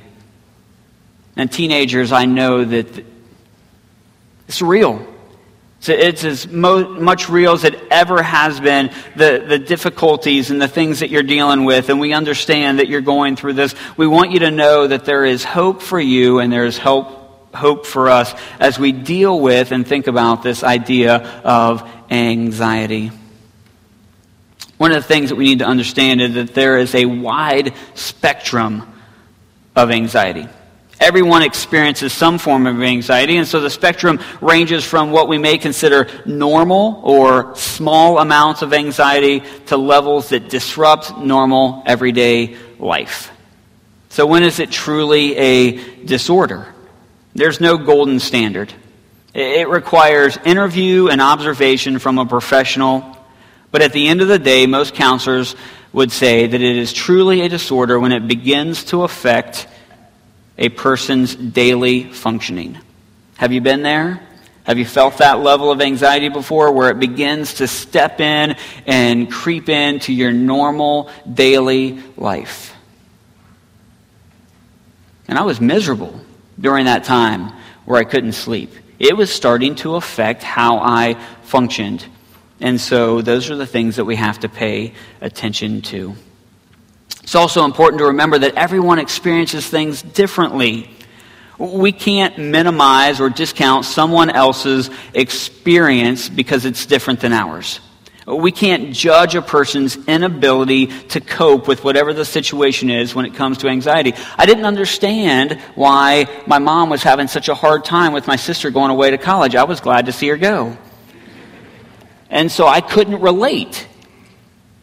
And 1.35 1.51
teenagers, 1.51 2.13
I 2.13 2.27
know 2.27 2.63
that 2.63 3.12
it's 4.49 4.63
real. 4.63 5.07
So 5.83 5.93
It's 5.93 6.23
as 6.23 6.47
mo- 6.47 6.89
much 6.89 7.29
real 7.29 7.55
as 7.55 7.65
it 7.65 7.77
ever 7.91 8.23
has 8.23 8.61
been, 8.61 8.93
the, 9.17 9.45
the 9.45 9.59
difficulties 9.59 10.53
and 10.53 10.63
the 10.63 10.69
things 10.69 11.01
that 11.01 11.11
you're 11.11 11.25
dealing 11.25 11.65
with, 11.65 11.89
and 11.89 11.99
we 11.99 12.13
understand 12.13 12.79
that 12.79 12.87
you're 12.87 13.01
going 13.01 13.35
through 13.35 13.55
this. 13.55 13.75
We 13.97 14.07
want 14.07 14.31
you 14.31 14.39
to 14.41 14.53
know 14.53 14.87
that 14.87 15.05
there 15.05 15.25
is 15.25 15.43
hope 15.43 15.83
for 15.83 15.99
you 15.99 16.39
and 16.39 16.53
there 16.53 16.67
is 16.67 16.79
hope, 16.79 17.53
hope 17.53 17.85
for 17.85 18.11
us 18.11 18.33
as 18.61 18.79
we 18.79 18.93
deal 18.93 19.41
with 19.41 19.73
and 19.73 19.85
think 19.85 20.07
about 20.07 20.45
this 20.45 20.63
idea 20.63 21.17
of 21.43 21.83
anxiety. 22.13 23.11
One 24.79 24.93
of 24.93 25.03
the 25.03 25.09
things 25.09 25.31
that 25.31 25.37
we 25.37 25.47
need 25.47 25.59
to 25.61 25.67
understand 25.67 26.21
is 26.21 26.35
that 26.35 26.55
there 26.55 26.79
is 26.79 26.95
a 26.95 27.07
wide 27.07 27.75
spectrum 27.95 28.83
of 29.75 29.91
anxiety. 29.91 30.47
Everyone 31.03 31.43
experiences 31.43 32.13
some 32.13 32.39
form 32.39 32.65
of 32.65 32.81
anxiety, 32.81 33.37
and 33.37 33.49
so 33.49 33.59
the 33.59 33.71
spectrum 33.71 34.21
ranges 34.41 34.85
from 34.85 35.11
what 35.11 35.27
we 35.27 35.37
may 35.37 35.59
consider 35.59 36.07
normal 36.25 37.01
or 37.03 37.57
small 37.57 38.21
amounts 38.21 38.63
of 38.63 38.73
anxiety 38.73 39.43
to 39.67 39.77
levels 39.77 40.29
that 40.29 40.49
disrupt 40.49 41.19
normal 41.19 41.83
everyday 41.87 42.57
life. 42.79 43.33
So, 44.11 44.27
when 44.27 44.45
is 44.45 44.61
it 44.61 44.71
truly 44.71 45.37
a 45.37 46.05
disorder? 46.05 46.73
There's 47.35 47.61
no 47.61 47.79
golden 47.79 48.21
standard. 48.21 48.73
It 49.35 49.69
requires 49.69 50.39
interview 50.45 51.09
and 51.09 51.21
observation 51.21 51.99
from 51.99 52.19
a 52.19 52.27
professional. 52.27 53.19
But 53.73 53.83
at 53.83 53.93
the 53.93 54.07
end 54.07 54.21
of 54.21 54.29
the 54.29 54.39
day, 54.39 54.69
most 54.69 54.95
counselors 54.95 55.57
would 55.93 56.13
say 56.13 56.47
that 56.47 56.61
it 56.63 56.77
is 56.77 56.93
truly 56.93 57.41
a 57.41 57.49
disorder 57.49 57.99
when 57.99 58.13
it 58.13 58.29
begins 58.29 58.85
to 58.85 59.03
affect 59.03 59.67
a 60.59 60.69
person's 60.69 61.35
daily 61.35 62.05
functioning. 62.05 62.79
Have 63.37 63.53
you 63.53 63.61
been 63.61 63.83
there? 63.83 64.21
Have 64.65 64.79
you 64.79 64.85
felt 64.85 65.19
that 65.19 65.41
level 65.41 65.73
of 65.73 65.81
anxiety 65.81 66.29
before 66.29 66.71
where 66.71 66.91
it 66.91 67.01
begins 67.01 67.55
to 67.55 67.67
step 67.67 68.21
in 68.21 68.55
and 68.87 69.31
creep 69.31 69.69
into 69.69 70.13
your 70.13 70.31
normal 70.31 71.11
daily 71.33 72.01
life? 72.17 72.75
And 75.27 75.39
I 75.39 75.43
was 75.43 75.61
miserable 75.61 76.21
during 76.61 76.85
that 76.85 77.05
time 77.05 77.53
where 77.85 77.99
I 77.99 78.05
couldn't 78.05 78.33
sleep. 78.33 78.71
It 78.99 79.17
was 79.17 79.33
starting 79.33 79.75
to 79.77 79.97
affect 79.97 80.45
how 80.45 80.79
I 80.79 81.15
functioned. 81.43 82.07
And 82.61 82.81
so 82.81 83.21
those 83.21 83.51
are 83.51 83.57
the 83.57 83.67
things 83.67 83.97
that 83.97 84.05
we 84.05 84.15
have 84.15 84.39
to 84.41 84.49
pay 84.49 84.95
attention 85.21 85.83
to. 85.83 86.15
It's 87.23 87.35
also 87.35 87.65
important 87.65 87.99
to 88.01 88.07
remember 88.07 88.39
that 88.39 88.55
everyone 88.55 88.99
experiences 88.99 89.67
things 89.67 90.03
differently. 90.03 90.91
We 91.59 91.93
can't 91.93 92.39
minimize 92.39 93.21
or 93.21 93.31
discount 93.31 93.85
someone 93.85 94.31
else's 94.31 94.91
experience 95.15 96.29
because 96.29 96.65
it's 96.65 96.87
different 96.87 97.21
than 97.21 97.33
ours. 97.33 97.81
We 98.27 98.53
can't 98.53 98.93
judge 98.93 99.35
a 99.35 99.43
person's 99.43 99.97
inability 100.07 100.87
to 101.09 101.21
cope 101.21 101.67
with 101.67 101.83
whatever 101.83 102.13
the 102.13 102.25
situation 102.25 102.89
is 102.89 103.15
when 103.15 103.25
it 103.25 103.35
comes 103.35 103.59
to 103.59 103.69
anxiety. 103.69 104.15
I 104.39 104.47
didn't 104.47 104.65
understand 104.65 105.61
why 105.75 106.27
my 106.47 106.61
mom 106.61 106.89
was 106.89 107.03
having 107.03 107.27
such 107.27 107.49
a 107.49 107.55
hard 107.55 107.85
time 107.85 108.13
with 108.13 108.29
my 108.29 108.37
sister 108.37 108.71
going 108.71 108.91
away 108.91 109.11
to 109.11 109.19
college. 109.19 109.57
I 109.57 109.65
was 109.65 109.81
glad 109.81 110.07
to 110.07 110.13
see 110.13 110.29
her 110.29 110.37
go. 110.37 110.77
And 112.31 112.51
so 112.51 112.67
I 112.67 112.81
couldn't 112.81 113.21
relate. 113.21 113.89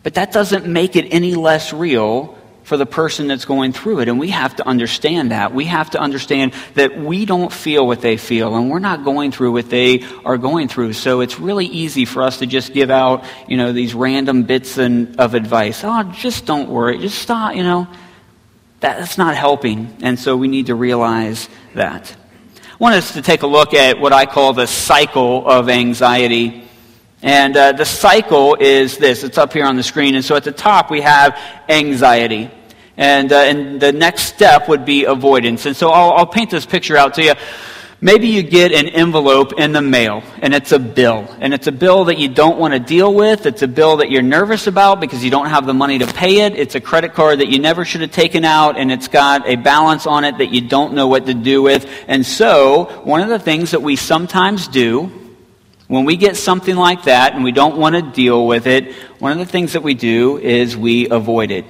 But 0.04 0.16
that 0.16 0.32
doesn't 0.32 0.66
make 0.66 0.96
it 0.96 1.08
any 1.14 1.36
less 1.36 1.74
real 1.74 2.38
for 2.64 2.78
the 2.78 2.86
person 2.86 3.28
that's 3.28 3.46
going 3.46 3.74
through 3.74 4.00
it. 4.00 4.08
And 4.08 4.20
we 4.20 4.30
have 4.30 4.58
to 4.58 4.68
understand 4.68 5.32
that. 5.32 5.56
We 5.56 5.66
have 5.66 5.90
to 5.92 6.00
understand 6.00 6.54
that 6.76 7.00
we 7.00 7.26
don't 7.26 7.52
feel 7.52 7.88
what 7.88 8.02
they 8.02 8.16
feel 8.16 8.56
and 8.56 8.70
we're 8.70 8.78
not 8.78 9.04
going 9.04 9.32
through 9.32 9.54
what 9.54 9.72
they 9.72 10.04
are 10.24 10.38
going 10.38 10.68
through. 10.68 10.94
So 10.94 11.22
it's 11.22 11.40
really 11.40 11.66
easy 11.66 12.06
for 12.06 12.22
us 12.22 12.38
to 12.38 12.46
just 12.46 12.72
give 12.72 12.92
out, 12.92 13.24
you 13.48 13.58
know, 13.58 13.74
these 13.74 13.96
random 13.96 14.44
bits 14.44 14.78
of 14.78 15.34
advice. 15.34 15.82
Oh, 15.84 16.04
just 16.14 16.46
don't 16.46 16.70
worry. 16.70 17.00
Just 17.00 17.18
stop, 17.18 17.56
you 17.56 17.64
know. 17.64 17.88
That, 18.82 19.00
that's 19.00 19.18
not 19.18 19.36
helping. 19.36 19.98
And 20.04 20.20
so 20.20 20.38
we 20.38 20.48
need 20.48 20.68
to 20.68 20.76
realize 20.76 21.50
that. 21.74 22.16
I 22.56 22.76
want 22.78 22.96
us 22.96 23.14
to 23.14 23.24
take 23.24 23.42
a 23.42 23.48
look 23.48 23.74
at 23.74 24.00
what 24.00 24.14
I 24.14 24.28
call 24.28 24.54
the 24.54 24.68
cycle 24.68 25.50
of 25.50 25.70
anxiety. 25.70 26.69
And 27.22 27.56
uh, 27.58 27.74
the 27.74 27.86
cycle 27.86 28.56
is 28.56 28.98
this 28.98 29.24
it's 29.24 29.38
up 29.38 29.54
here 29.54 29.66
on 29.66 29.76
the 29.76 29.84
screen. 29.84 30.16
And 30.16 30.24
so 30.24 30.36
at 30.36 30.44
the 30.44 30.52
top, 30.52 30.90
we 30.90 31.02
have 31.02 31.38
anxiety. 31.68 32.50
And, 32.96 33.32
uh, 33.32 33.38
and 33.38 33.80
the 33.80 33.94
next 33.94 34.24
step 34.24 34.68
would 34.68 34.86
be 34.86 35.06
avoidance. 35.06 35.66
And 35.66 35.76
so 35.76 35.90
I'll, 35.90 36.12
I'll 36.12 36.28
paint 36.28 36.50
this 36.52 36.66
picture 36.66 36.98
out 36.98 37.14
to 37.16 37.24
you. 37.24 37.34
Maybe 38.02 38.28
you 38.28 38.44
get 38.44 38.72
an 38.72 38.88
envelope 38.88 39.60
in 39.60 39.74
the 39.74 39.82
mail, 39.82 40.24
and 40.42 40.54
it's 40.54 40.72
a 40.72 40.80
bill. 40.80 41.28
And 41.42 41.54
it's 41.54 41.68
a 41.68 41.72
bill 41.72 42.06
that 42.06 42.18
you 42.18 42.30
don't 42.30 42.58
want 42.58 42.74
to 42.74 42.80
deal 42.80 43.14
with. 43.14 43.46
It's 43.46 43.62
a 43.62 43.68
bill 43.68 43.98
that 43.98 44.10
you're 44.10 44.22
nervous 44.22 44.68
about 44.68 45.02
because 45.02 45.22
you 45.22 45.30
don't 45.30 45.48
have 45.48 45.66
the 45.66 45.74
money 45.74 46.00
to 46.00 46.08
pay 46.08 46.42
it. 46.42 46.56
It's 46.56 46.76
a 46.76 46.80
credit 46.80 47.14
card 47.14 47.40
that 47.40 47.50
you 47.50 47.60
never 47.60 47.84
should 47.84 48.00
have 48.00 48.12
taken 48.12 48.46
out, 48.46 48.78
and 48.78 48.90
it's 48.90 49.10
got 49.10 49.46
a 49.50 49.58
balance 49.58 50.08
on 50.08 50.24
it 50.24 50.38
that 50.38 50.48
you 50.48 50.62
don't 50.62 50.94
know 50.94 51.08
what 51.08 51.26
to 51.26 51.34
do 51.34 51.62
with. 51.62 51.90
And 52.08 52.26
so, 52.26 52.86
one 53.04 53.20
of 53.20 53.28
the 53.28 53.40
things 53.40 53.72
that 53.72 53.82
we 53.82 53.98
sometimes 53.98 54.70
do 54.70 55.19
when 55.90 56.06
we 56.06 56.18
get 56.18 56.38
something 56.38 56.76
like 56.76 57.06
that 57.06 57.34
and 57.34 57.44
we 57.44 57.52
don't 57.52 57.76
want 57.76 57.96
to 57.96 58.04
deal 58.04 58.46
with 58.46 58.68
it, 58.68 58.94
one 59.18 59.32
of 59.32 59.40
the 59.40 59.46
things 59.46 59.74
that 59.74 59.82
we 59.82 59.96
do 59.96 60.38
is 60.38 60.78
we 60.78 61.10
avoid 61.10 61.50
it. 61.50 61.66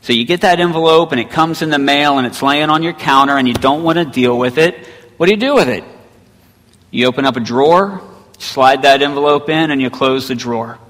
So 0.00 0.12
you 0.12 0.24
get 0.24 0.40
that 0.40 0.58
envelope 0.58 1.12
and 1.12 1.20
it 1.20 1.30
comes 1.30 1.62
in 1.62 1.70
the 1.70 1.78
mail 1.78 2.18
and 2.18 2.26
it's 2.26 2.42
laying 2.42 2.68
on 2.68 2.82
your 2.82 2.94
counter 2.94 3.36
and 3.36 3.46
you 3.46 3.54
don't 3.54 3.84
want 3.84 3.96
to 3.96 4.04
deal 4.04 4.36
with 4.36 4.58
it. 4.58 4.86
What 5.18 5.26
do 5.26 5.32
you 5.32 5.38
do 5.38 5.54
with 5.54 5.68
it? 5.68 5.84
You 6.90 7.06
open 7.06 7.24
up 7.24 7.36
a 7.36 7.40
drawer, 7.40 8.02
slide 8.38 8.82
that 8.82 9.02
envelope 9.02 9.48
in, 9.48 9.70
and 9.70 9.80
you 9.80 9.88
close 9.88 10.26
the 10.26 10.34
drawer. 10.34 10.80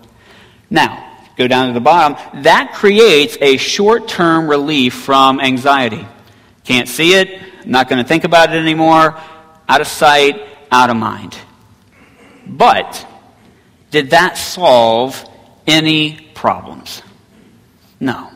Now, 0.70 1.18
go 1.36 1.46
down 1.46 1.68
to 1.68 1.74
the 1.74 1.80
bottom. 1.80 2.16
That 2.44 2.72
creates 2.72 3.36
a 3.42 3.58
short 3.58 4.08
term 4.08 4.48
relief 4.48 4.94
from 4.94 5.38
anxiety. 5.38 6.08
Can't 6.64 6.88
see 6.88 7.12
it, 7.12 7.66
not 7.66 7.90
going 7.90 8.02
to 8.02 8.08
think 8.08 8.24
about 8.24 8.54
it 8.54 8.56
anymore, 8.58 9.20
out 9.68 9.82
of 9.82 9.86
sight, 9.86 10.40
out 10.70 10.88
of 10.88 10.96
mind. 10.96 11.36
But 12.50 13.06
did 13.92 14.10
that 14.10 14.36
solve 14.36 15.24
any 15.66 16.28
problems? 16.34 17.02
No. 18.00 18.30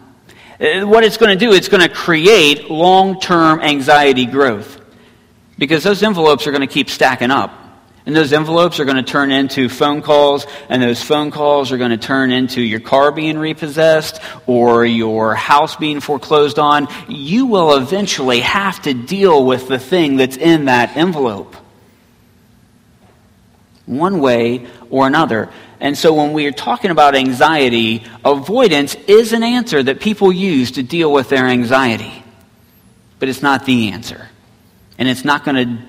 Uh, 0.60 0.86
what 0.86 1.02
it's 1.02 1.16
going 1.16 1.36
to 1.36 1.44
do, 1.44 1.52
it's 1.52 1.68
going 1.68 1.82
to 1.82 1.92
create 1.92 2.70
long 2.70 3.20
term 3.20 3.60
anxiety 3.60 4.26
growth. 4.26 4.80
Because 5.58 5.82
those 5.82 6.02
envelopes 6.02 6.46
are 6.46 6.52
going 6.52 6.66
to 6.66 6.72
keep 6.72 6.90
stacking 6.90 7.30
up. 7.30 7.60
And 8.06 8.14
those 8.14 8.32
envelopes 8.32 8.78
are 8.80 8.84
going 8.84 9.02
to 9.02 9.02
turn 9.02 9.32
into 9.32 9.70
phone 9.70 10.02
calls, 10.02 10.46
and 10.68 10.82
those 10.82 11.02
phone 11.02 11.30
calls 11.30 11.72
are 11.72 11.78
going 11.78 11.90
to 11.90 11.96
turn 11.96 12.32
into 12.32 12.60
your 12.60 12.80
car 12.80 13.10
being 13.10 13.38
repossessed 13.38 14.20
or 14.46 14.84
your 14.84 15.34
house 15.34 15.74
being 15.76 16.00
foreclosed 16.00 16.58
on. 16.58 16.86
You 17.08 17.46
will 17.46 17.76
eventually 17.76 18.40
have 18.40 18.82
to 18.82 18.92
deal 18.92 19.46
with 19.46 19.68
the 19.68 19.78
thing 19.78 20.16
that's 20.16 20.36
in 20.36 20.66
that 20.66 20.96
envelope 20.98 21.56
one 23.86 24.20
way 24.20 24.66
or 24.90 25.06
another. 25.06 25.50
And 25.80 25.96
so 25.96 26.14
when 26.14 26.32
we 26.32 26.46
are 26.46 26.52
talking 26.52 26.90
about 26.90 27.14
anxiety, 27.14 28.04
avoidance 28.24 28.94
is 29.06 29.32
an 29.32 29.42
answer 29.42 29.82
that 29.82 30.00
people 30.00 30.32
use 30.32 30.72
to 30.72 30.82
deal 30.82 31.12
with 31.12 31.28
their 31.28 31.46
anxiety. 31.46 32.24
But 33.18 33.28
it's 33.28 33.42
not 33.42 33.66
the 33.66 33.90
answer. 33.90 34.28
And 34.98 35.08
it's 35.08 35.24
not 35.24 35.44
going 35.44 35.56
to 35.56 35.84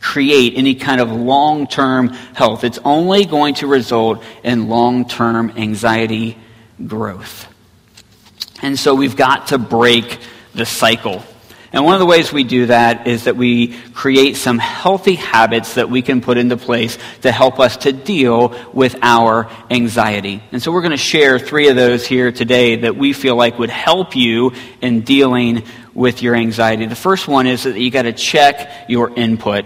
create 0.00 0.54
any 0.56 0.74
kind 0.74 1.00
of 1.00 1.10
long 1.10 1.66
term 1.66 2.08
health. 2.08 2.64
It's 2.64 2.78
only 2.84 3.24
going 3.24 3.54
to 3.54 3.66
result 3.66 4.22
in 4.42 4.68
long 4.68 5.08
term 5.08 5.52
anxiety 5.56 6.38
growth. 6.86 7.48
And 8.62 8.78
so 8.78 8.94
we've 8.94 9.16
got 9.16 9.48
to 9.48 9.58
break 9.58 10.20
the 10.54 10.66
cycle. 10.66 11.24
And 11.74 11.84
one 11.84 11.94
of 11.94 11.98
the 11.98 12.06
ways 12.06 12.32
we 12.32 12.44
do 12.44 12.66
that 12.66 13.08
is 13.08 13.24
that 13.24 13.36
we 13.36 13.76
create 13.94 14.36
some 14.36 14.58
healthy 14.60 15.16
habits 15.16 15.74
that 15.74 15.90
we 15.90 16.02
can 16.02 16.20
put 16.20 16.38
into 16.38 16.56
place 16.56 16.96
to 17.22 17.32
help 17.32 17.58
us 17.58 17.78
to 17.78 17.92
deal 17.92 18.54
with 18.72 18.94
our 19.02 19.50
anxiety. 19.70 20.40
And 20.52 20.62
so 20.62 20.70
we're 20.70 20.82
going 20.82 20.92
to 20.92 20.96
share 20.96 21.36
three 21.40 21.66
of 21.66 21.74
those 21.74 22.06
here 22.06 22.30
today 22.30 22.76
that 22.82 22.96
we 22.96 23.12
feel 23.12 23.34
like 23.34 23.58
would 23.58 23.70
help 23.70 24.14
you 24.14 24.52
in 24.80 25.00
dealing 25.00 25.64
with 25.94 26.22
your 26.22 26.36
anxiety. 26.36 26.86
The 26.86 26.94
first 26.94 27.26
one 27.26 27.48
is 27.48 27.64
that 27.64 27.76
you 27.76 27.90
got 27.90 28.02
to 28.02 28.12
check 28.12 28.88
your 28.88 29.12
input. 29.12 29.64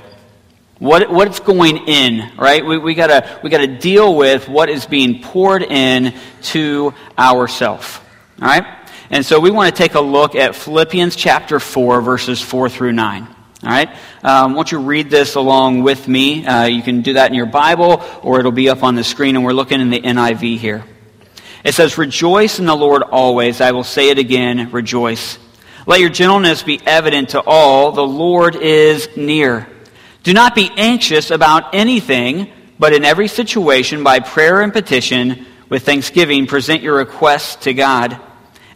What, 0.78 1.10
what's 1.10 1.40
going 1.40 1.88
in, 1.88 2.32
right? 2.38 2.64
We, 2.64 2.78
we, 2.78 2.94
gotta, 2.94 3.38
we 3.42 3.50
gotta 3.50 3.66
deal 3.66 4.14
with 4.14 4.48
what 4.48 4.70
is 4.70 4.86
being 4.86 5.20
poured 5.20 5.62
in 5.62 6.14
to 6.44 6.94
ourself. 7.18 8.02
All 8.40 8.48
right? 8.48 8.64
And 9.10 9.24
so 9.24 9.40
we 9.40 9.50
want 9.50 9.74
to 9.74 9.82
take 9.82 9.94
a 9.94 10.00
look 10.00 10.34
at 10.34 10.54
Philippians 10.54 11.16
chapter 11.16 11.58
4, 11.58 12.02
verses 12.02 12.42
4 12.42 12.68
through 12.68 12.92
9. 12.92 13.22
All 13.24 13.34
right? 13.62 13.88
Um, 14.22 14.54
won't 14.54 14.70
you 14.70 14.80
read 14.80 15.08
this 15.08 15.34
along 15.34 15.82
with 15.82 16.06
me? 16.06 16.44
Uh, 16.44 16.66
you 16.66 16.82
can 16.82 17.00
do 17.00 17.14
that 17.14 17.30
in 17.30 17.34
your 17.34 17.46
Bible, 17.46 18.04
or 18.22 18.38
it'll 18.38 18.52
be 18.52 18.68
up 18.68 18.82
on 18.82 18.96
the 18.96 19.04
screen, 19.04 19.34
and 19.34 19.44
we're 19.46 19.54
looking 19.54 19.80
in 19.80 19.88
the 19.88 20.00
NIV 20.00 20.58
here. 20.58 20.84
It 21.64 21.72
says, 21.72 21.96
Rejoice 21.96 22.58
in 22.58 22.66
the 22.66 22.76
Lord 22.76 23.02
always. 23.02 23.62
I 23.62 23.72
will 23.72 23.82
say 23.82 24.10
it 24.10 24.18
again, 24.18 24.70
rejoice. 24.72 25.38
Let 25.86 26.00
your 26.00 26.10
gentleness 26.10 26.62
be 26.62 26.78
evident 26.84 27.30
to 27.30 27.40
all. 27.40 27.92
The 27.92 28.06
Lord 28.06 28.56
is 28.56 29.08
near. 29.16 29.66
Do 30.22 30.34
not 30.34 30.54
be 30.54 30.70
anxious 30.76 31.30
about 31.30 31.74
anything, 31.74 32.52
but 32.78 32.92
in 32.92 33.06
every 33.06 33.28
situation, 33.28 34.04
by 34.04 34.20
prayer 34.20 34.60
and 34.60 34.70
petition, 34.70 35.46
with 35.70 35.86
thanksgiving, 35.86 36.46
present 36.46 36.82
your 36.82 36.96
requests 36.96 37.56
to 37.64 37.72
God 37.72 38.20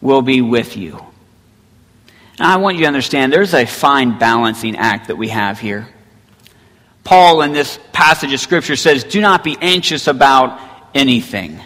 will 0.00 0.22
be 0.22 0.40
with 0.40 0.76
you. 0.76 1.04
Now, 2.38 2.54
I 2.54 2.56
want 2.56 2.76
you 2.76 2.82
to 2.82 2.88
understand 2.88 3.32
there's 3.32 3.54
a 3.54 3.66
fine 3.66 4.18
balancing 4.18 4.76
act 4.76 5.08
that 5.08 5.16
we 5.16 5.28
have 5.28 5.60
here. 5.60 5.88
Paul, 7.04 7.42
in 7.42 7.52
this 7.52 7.78
passage 7.92 8.32
of 8.32 8.40
Scripture, 8.40 8.76
says, 8.76 9.04
Do 9.04 9.20
not 9.20 9.44
be 9.44 9.56
anxious 9.60 10.06
about 10.06 10.60
anything. 10.94 11.60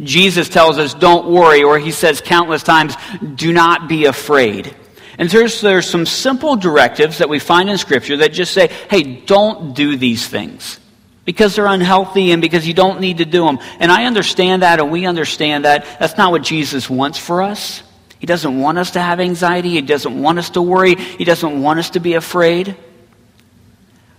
Jesus 0.00 0.48
tells 0.48 0.78
us, 0.78 0.92
Don't 0.92 1.30
worry, 1.30 1.62
or 1.62 1.78
he 1.78 1.92
says 1.92 2.20
countless 2.20 2.62
times, 2.62 2.94
Do 3.36 3.52
not 3.52 3.88
be 3.88 4.06
afraid. 4.06 4.74
And 5.18 5.30
there's, 5.30 5.60
there's 5.60 5.88
some 5.88 6.06
simple 6.06 6.56
directives 6.56 7.18
that 7.18 7.28
we 7.28 7.38
find 7.38 7.70
in 7.70 7.78
Scripture 7.78 8.18
that 8.18 8.32
just 8.32 8.52
say, 8.52 8.66
hey, 8.90 9.02
don't 9.02 9.74
do 9.74 9.96
these 9.96 10.26
things 10.26 10.80
because 11.24 11.56
they're 11.56 11.66
unhealthy 11.66 12.32
and 12.32 12.42
because 12.42 12.66
you 12.66 12.74
don't 12.74 13.00
need 13.00 13.18
to 13.18 13.24
do 13.24 13.44
them. 13.44 13.58
And 13.80 13.90
I 13.90 14.04
understand 14.04 14.62
that 14.62 14.80
and 14.80 14.90
we 14.90 15.06
understand 15.06 15.64
that. 15.64 15.86
That's 15.98 16.16
not 16.16 16.32
what 16.32 16.42
Jesus 16.42 16.88
wants 16.90 17.18
for 17.18 17.42
us. 17.42 17.82
He 18.18 18.26
doesn't 18.26 18.58
want 18.60 18.78
us 18.78 18.92
to 18.92 19.00
have 19.00 19.20
anxiety. 19.20 19.70
He 19.70 19.82
doesn't 19.82 20.20
want 20.20 20.38
us 20.38 20.50
to 20.50 20.62
worry. 20.62 20.94
He 20.96 21.24
doesn't 21.24 21.62
want 21.62 21.78
us 21.78 21.90
to 21.90 22.00
be 22.00 22.14
afraid. 22.14 22.76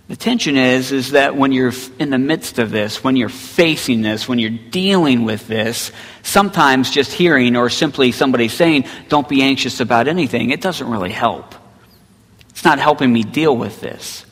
The 0.08 0.16
tension 0.16 0.56
is, 0.56 0.92
is 0.92 1.12
that 1.12 1.34
when 1.34 1.50
you're 1.50 1.72
in 1.98 2.10
the 2.10 2.18
midst 2.18 2.60
of 2.60 2.70
this, 2.70 3.02
when 3.02 3.16
you're 3.16 3.28
facing 3.28 4.02
this, 4.02 4.28
when 4.28 4.38
you're 4.38 4.50
dealing 4.50 5.24
with 5.24 5.48
this, 5.48 5.90
sometimes 6.22 6.92
just 6.92 7.12
hearing 7.12 7.56
or 7.56 7.68
simply 7.68 8.12
somebody 8.12 8.46
saying, 8.46 8.84
don't 9.08 9.28
be 9.28 9.42
anxious 9.42 9.80
about 9.80 10.06
anything, 10.06 10.50
it 10.50 10.60
doesn't 10.60 10.88
really 10.88 11.10
help. 11.10 11.56
It's 12.50 12.64
not 12.64 12.78
helping 12.78 13.12
me 13.12 13.24
deal 13.24 13.56
with 13.56 13.80
this. 13.80 14.25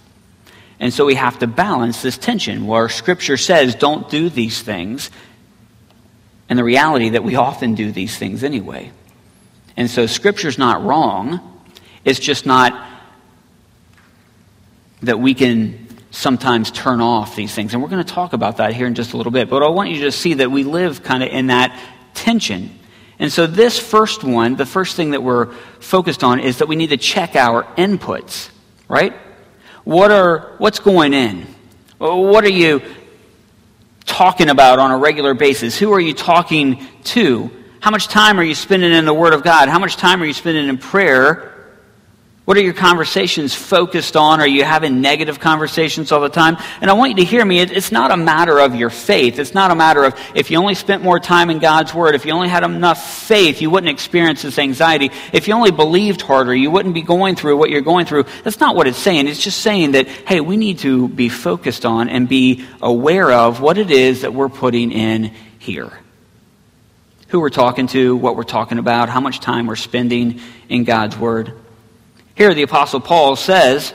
And 0.80 0.92
so 0.92 1.04
we 1.04 1.14
have 1.14 1.38
to 1.38 1.46
balance 1.46 2.02
this 2.02 2.18
tension 2.18 2.66
where 2.66 2.88
Scripture 2.88 3.36
says, 3.36 3.74
don't 3.74 4.08
do 4.10 4.28
these 4.28 4.60
things, 4.60 5.10
and 6.48 6.58
the 6.58 6.64
reality 6.64 7.10
that 7.10 7.24
we 7.24 7.36
often 7.36 7.74
do 7.74 7.92
these 7.92 8.16
things 8.18 8.44
anyway. 8.44 8.90
And 9.76 9.90
so 9.90 10.06
Scripture's 10.06 10.58
not 10.58 10.84
wrong, 10.84 11.62
it's 12.04 12.20
just 12.20 12.44
not 12.46 12.90
that 15.02 15.18
we 15.18 15.34
can 15.34 15.86
sometimes 16.10 16.70
turn 16.70 17.00
off 17.00 17.36
these 17.36 17.54
things. 17.54 17.72
And 17.72 17.82
we're 17.82 17.88
going 17.88 18.04
to 18.04 18.12
talk 18.12 18.32
about 18.32 18.58
that 18.58 18.72
here 18.72 18.86
in 18.86 18.94
just 18.94 19.12
a 19.12 19.16
little 19.16 19.32
bit. 19.32 19.50
But 19.50 19.62
I 19.62 19.68
want 19.68 19.90
you 19.90 20.02
to 20.02 20.12
see 20.12 20.34
that 20.34 20.50
we 20.50 20.64
live 20.64 21.02
kind 21.02 21.22
of 21.22 21.30
in 21.30 21.48
that 21.48 21.78
tension. 22.14 22.78
And 23.18 23.32
so, 23.32 23.46
this 23.46 23.78
first 23.78 24.24
one, 24.24 24.56
the 24.56 24.66
first 24.66 24.96
thing 24.96 25.12
that 25.12 25.22
we're 25.22 25.52
focused 25.80 26.24
on 26.24 26.40
is 26.40 26.58
that 26.58 26.68
we 26.68 26.76
need 26.76 26.90
to 26.90 26.96
check 26.96 27.36
our 27.36 27.64
inputs, 27.76 28.50
right? 28.88 29.12
What 29.84 30.10
are, 30.10 30.54
what's 30.58 30.78
going 30.78 31.14
in? 31.14 31.46
What 31.98 32.44
are 32.44 32.50
you 32.50 32.82
talking 34.06 34.48
about 34.48 34.78
on 34.78 34.90
a 34.90 34.98
regular 34.98 35.34
basis? 35.34 35.78
Who 35.78 35.92
are 35.92 36.00
you 36.00 36.14
talking 36.14 36.86
to? 37.04 37.50
How 37.80 37.90
much 37.90 38.08
time 38.08 38.40
are 38.40 38.42
you 38.42 38.54
spending 38.54 38.92
in 38.92 39.04
the 39.04 39.14
Word 39.14 39.34
of 39.34 39.42
God? 39.42 39.68
How 39.68 39.78
much 39.78 39.96
time 39.96 40.22
are 40.22 40.26
you 40.26 40.32
spending 40.32 40.68
in 40.68 40.78
prayer? 40.78 41.53
What 42.44 42.58
are 42.58 42.60
your 42.60 42.74
conversations 42.74 43.54
focused 43.54 44.16
on? 44.16 44.38
Are 44.38 44.46
you 44.46 44.64
having 44.64 45.00
negative 45.00 45.40
conversations 45.40 46.12
all 46.12 46.20
the 46.20 46.28
time? 46.28 46.58
And 46.82 46.90
I 46.90 46.92
want 46.92 47.12
you 47.12 47.16
to 47.16 47.24
hear 47.24 47.42
me. 47.42 47.58
It's 47.60 47.90
not 47.90 48.10
a 48.10 48.18
matter 48.18 48.58
of 48.58 48.74
your 48.74 48.90
faith. 48.90 49.38
It's 49.38 49.54
not 49.54 49.70
a 49.70 49.74
matter 49.74 50.04
of 50.04 50.14
if 50.34 50.50
you 50.50 50.58
only 50.58 50.74
spent 50.74 51.02
more 51.02 51.18
time 51.18 51.48
in 51.48 51.58
God's 51.58 51.94
Word, 51.94 52.14
if 52.14 52.26
you 52.26 52.32
only 52.32 52.50
had 52.50 52.62
enough 52.62 53.02
faith, 53.02 53.62
you 53.62 53.70
wouldn't 53.70 53.90
experience 53.90 54.42
this 54.42 54.58
anxiety. 54.58 55.10
If 55.32 55.48
you 55.48 55.54
only 55.54 55.70
believed 55.70 56.20
harder, 56.20 56.54
you 56.54 56.70
wouldn't 56.70 56.94
be 56.94 57.00
going 57.00 57.34
through 57.34 57.56
what 57.56 57.70
you're 57.70 57.80
going 57.80 58.04
through. 58.04 58.26
That's 58.42 58.60
not 58.60 58.76
what 58.76 58.86
it's 58.86 58.98
saying. 58.98 59.26
It's 59.26 59.42
just 59.42 59.62
saying 59.62 59.92
that, 59.92 60.06
hey, 60.06 60.42
we 60.42 60.58
need 60.58 60.80
to 60.80 61.08
be 61.08 61.30
focused 61.30 61.86
on 61.86 62.10
and 62.10 62.28
be 62.28 62.66
aware 62.82 63.32
of 63.32 63.62
what 63.62 63.78
it 63.78 63.90
is 63.90 64.20
that 64.20 64.34
we're 64.34 64.50
putting 64.50 64.92
in 64.92 65.32
here. 65.58 65.90
Who 67.28 67.40
we're 67.40 67.48
talking 67.48 67.86
to, 67.88 68.14
what 68.14 68.36
we're 68.36 68.42
talking 68.42 68.78
about, 68.78 69.08
how 69.08 69.20
much 69.20 69.40
time 69.40 69.66
we're 69.66 69.76
spending 69.76 70.40
in 70.68 70.84
God's 70.84 71.16
Word. 71.16 71.54
Here, 72.34 72.52
the 72.52 72.62
Apostle 72.62 73.00
Paul 73.00 73.36
says, 73.36 73.94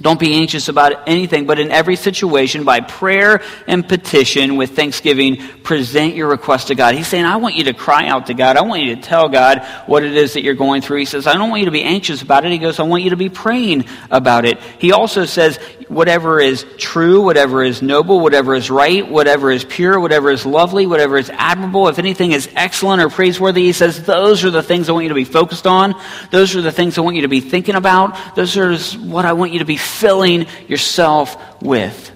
don't 0.00 0.20
be 0.20 0.34
anxious 0.34 0.68
about 0.68 1.08
anything, 1.08 1.46
but 1.46 1.58
in 1.58 1.70
every 1.70 1.96
situation, 1.96 2.64
by 2.64 2.80
prayer 2.80 3.42
and 3.66 3.88
petition 3.88 4.56
with 4.56 4.76
thanksgiving, 4.76 5.38
present 5.62 6.14
your 6.14 6.28
request 6.28 6.68
to 6.68 6.74
God. 6.74 6.94
He's 6.94 7.08
saying, 7.08 7.24
I 7.24 7.36
want 7.36 7.56
you 7.56 7.64
to 7.64 7.74
cry 7.74 8.06
out 8.06 8.26
to 8.26 8.34
God. 8.34 8.56
I 8.56 8.62
want 8.62 8.82
you 8.82 8.94
to 8.94 9.02
tell 9.02 9.28
God 9.28 9.66
what 9.86 10.04
it 10.04 10.16
is 10.16 10.34
that 10.34 10.42
you're 10.42 10.54
going 10.54 10.82
through. 10.82 10.98
He 10.98 11.04
says, 11.04 11.26
I 11.26 11.34
don't 11.34 11.50
want 11.50 11.60
you 11.60 11.66
to 11.66 11.72
be 11.72 11.82
anxious 11.82 12.22
about 12.22 12.44
it. 12.44 12.52
He 12.52 12.58
goes, 12.58 12.78
I 12.78 12.84
want 12.84 13.02
you 13.02 13.10
to 13.10 13.16
be 13.16 13.28
praying 13.28 13.86
about 14.10 14.44
it. 14.44 14.60
He 14.78 14.92
also 14.92 15.24
says, 15.24 15.58
whatever 15.88 16.38
is 16.38 16.66
true, 16.76 17.22
whatever 17.22 17.62
is 17.62 17.80
noble, 17.82 18.20
whatever 18.20 18.54
is 18.54 18.70
right, 18.70 19.08
whatever 19.08 19.50
is 19.50 19.64
pure, 19.64 19.98
whatever 19.98 20.30
is 20.30 20.44
lovely, 20.44 20.86
whatever 20.86 21.16
is 21.16 21.30
admirable, 21.30 21.88
if 21.88 21.98
anything 21.98 22.32
is 22.32 22.48
excellent 22.54 23.02
or 23.02 23.08
praiseworthy, 23.08 23.62
he 23.62 23.72
says, 23.72 24.04
those 24.04 24.44
are 24.44 24.50
the 24.50 24.62
things 24.62 24.88
I 24.88 24.92
want 24.92 25.04
you 25.04 25.08
to 25.08 25.14
be 25.14 25.24
focused 25.24 25.66
on. 25.66 25.94
Those 26.30 26.54
are 26.54 26.62
the 26.62 26.72
things 26.72 26.98
I 26.98 27.00
want 27.00 27.16
you 27.16 27.22
to 27.22 27.28
be 27.28 27.40
thinking 27.40 27.74
about. 27.74 28.36
Those 28.36 28.56
are 28.56 28.76
what 28.98 29.24
I 29.24 29.32
want 29.32 29.52
you 29.52 29.60
to 29.60 29.64
be 29.64 29.78
filling 29.88 30.46
yourself 30.68 31.62
with. 31.62 32.14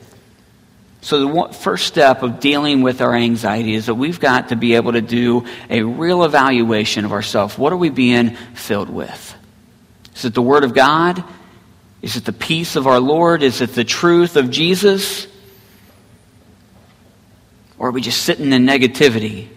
So, 1.01 1.27
the 1.27 1.53
first 1.53 1.87
step 1.87 2.23
of 2.23 2.39
dealing 2.39 2.83
with 2.83 3.01
our 3.01 3.15
anxiety 3.15 3.75
is 3.75 3.87
that 3.87 3.97
we've 3.97 4.21
got 4.21 4.51
to 4.51 4.57
be 4.57 4.75
able 4.75 4.93
to 4.93 5.01
do 5.01 5.47
a 5.69 5.83
real 5.83 6.23
evaluation 6.23 7.05
of 7.05 7.13
ourselves. 7.13 7.59
What 7.59 7.73
are 7.73 7.77
we 7.77 7.91
being 7.91 8.37
filled 8.55 8.89
with? 8.89 9.35
Is 10.15 10.25
it 10.25 10.35
the 10.35 10.43
Word 10.43 10.63
of 10.63 10.75
God? 10.75 11.25
Is 12.03 12.17
it 12.17 12.25
the 12.25 12.33
peace 12.33 12.77
of 12.77 12.87
our 12.87 13.01
Lord? 13.01 13.43
Is 13.43 13.61
it 13.61 13.75
the 13.75 13.85
truth 13.85 14.37
of 14.37 14.51
Jesus? 14.51 15.27
Or 17.79 17.89
are 17.89 17.93
we 17.93 18.01
just 18.01 18.23
sitting 18.23 18.53
in 18.53 18.65
negativity, 18.65 19.49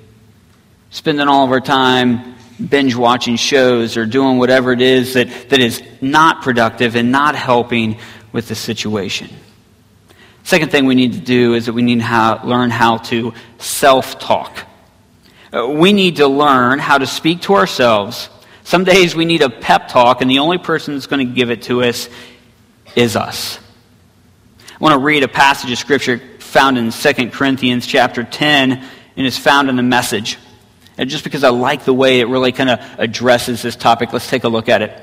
spending 0.89 1.27
all 1.27 1.45
of 1.45 1.51
our 1.51 1.61
time 1.61 2.34
binge 2.57 2.95
watching 2.95 3.35
shows 3.35 3.97
or 3.97 4.05
doing 4.05 4.37
whatever 4.37 4.71
it 4.71 4.81
is 4.81 5.13
that, 5.13 5.49
that 5.49 5.59
is 5.59 5.81
not 6.01 6.41
productive 6.41 6.95
and 6.95 7.11
not 7.11 7.35
helping 7.35 7.97
with 8.31 8.47
the 8.47 8.55
situation. 8.55 9.29
Second 10.43 10.71
thing 10.71 10.85
we 10.85 10.95
need 10.95 11.13
to 11.13 11.19
do 11.19 11.55
is 11.55 11.65
that 11.65 11.73
we 11.73 11.81
need 11.81 12.01
to 12.01 12.41
learn 12.43 12.69
how 12.69 12.97
to 12.97 13.33
self 13.57 14.19
talk. 14.19 14.67
Uh, 15.51 15.67
we 15.67 15.91
need 15.91 16.17
to 16.17 16.27
learn 16.27 16.79
how 16.79 16.97
to 16.97 17.07
speak 17.07 17.41
to 17.41 17.55
ourselves. 17.55 18.29
Some 18.63 18.83
days 18.83 19.15
we 19.15 19.25
need 19.25 19.41
a 19.41 19.49
pep 19.49 19.87
talk, 19.87 20.21
and 20.21 20.29
the 20.29 20.39
only 20.39 20.57
person 20.57 20.93
that's 20.93 21.07
going 21.07 21.27
to 21.27 21.33
give 21.33 21.49
it 21.49 21.63
to 21.63 21.83
us 21.83 22.09
is 22.95 23.15
us. 23.15 23.59
I 24.59 24.77
want 24.79 24.93
to 24.93 24.99
read 24.99 25.23
a 25.23 25.27
passage 25.27 25.71
of 25.71 25.77
Scripture 25.77 26.21
found 26.39 26.77
in 26.77 26.91
2 26.91 27.29
Corinthians 27.31 27.87
chapter 27.87 28.23
10, 28.23 28.71
and 28.71 29.25
it's 29.25 29.37
found 29.37 29.69
in 29.69 29.75
the 29.75 29.83
message. 29.83 30.37
And 30.97 31.09
just 31.09 31.23
because 31.23 31.43
I 31.43 31.49
like 31.49 31.83
the 31.83 31.93
way 31.93 32.19
it 32.19 32.27
really 32.27 32.51
kind 32.51 32.69
of 32.69 32.79
addresses 32.97 33.61
this 33.61 33.75
topic, 33.75 34.13
let's 34.13 34.29
take 34.29 34.43
a 34.43 34.49
look 34.49 34.69
at 34.69 34.81
it. 34.81 35.01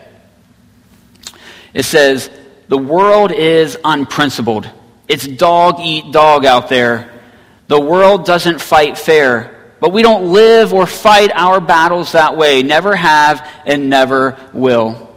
It 1.74 1.84
says, 1.84 2.30
The 2.68 2.78
world 2.78 3.32
is 3.32 3.76
unprincipled. 3.84 4.68
It's 5.08 5.26
dog 5.26 5.80
eat 5.80 6.12
dog 6.12 6.44
out 6.44 6.68
there. 6.68 7.10
The 7.68 7.80
world 7.80 8.24
doesn't 8.24 8.60
fight 8.60 8.96
fair. 8.96 9.58
But 9.80 9.92
we 9.92 10.02
don't 10.02 10.32
live 10.32 10.72
or 10.72 10.86
fight 10.86 11.32
our 11.34 11.60
battles 11.60 12.12
that 12.12 12.36
way. 12.36 12.62
Never 12.62 12.94
have 12.94 13.46
and 13.66 13.90
never 13.90 14.38
will. 14.52 15.10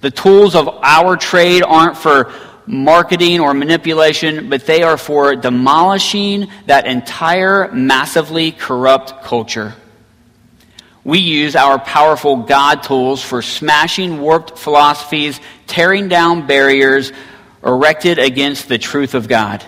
The 0.00 0.12
tools 0.12 0.54
of 0.54 0.68
our 0.68 1.16
trade 1.16 1.64
aren't 1.64 1.96
for 1.96 2.32
marketing 2.68 3.40
or 3.40 3.54
manipulation, 3.54 4.50
but 4.50 4.66
they 4.66 4.82
are 4.82 4.98
for 4.98 5.34
demolishing 5.34 6.48
that 6.66 6.86
entire 6.86 7.72
massively 7.72 8.52
corrupt 8.52 9.24
culture. 9.24 9.74
We 11.02 11.20
use 11.20 11.56
our 11.56 11.78
powerful 11.78 12.36
God 12.36 12.82
tools 12.82 13.22
for 13.22 13.40
smashing 13.40 14.20
warped 14.20 14.58
philosophies, 14.58 15.40
tearing 15.66 16.08
down 16.08 16.46
barriers 16.46 17.12
erected 17.64 18.18
against 18.18 18.68
the 18.68 18.76
truth 18.76 19.14
of 19.14 19.28
God, 19.28 19.64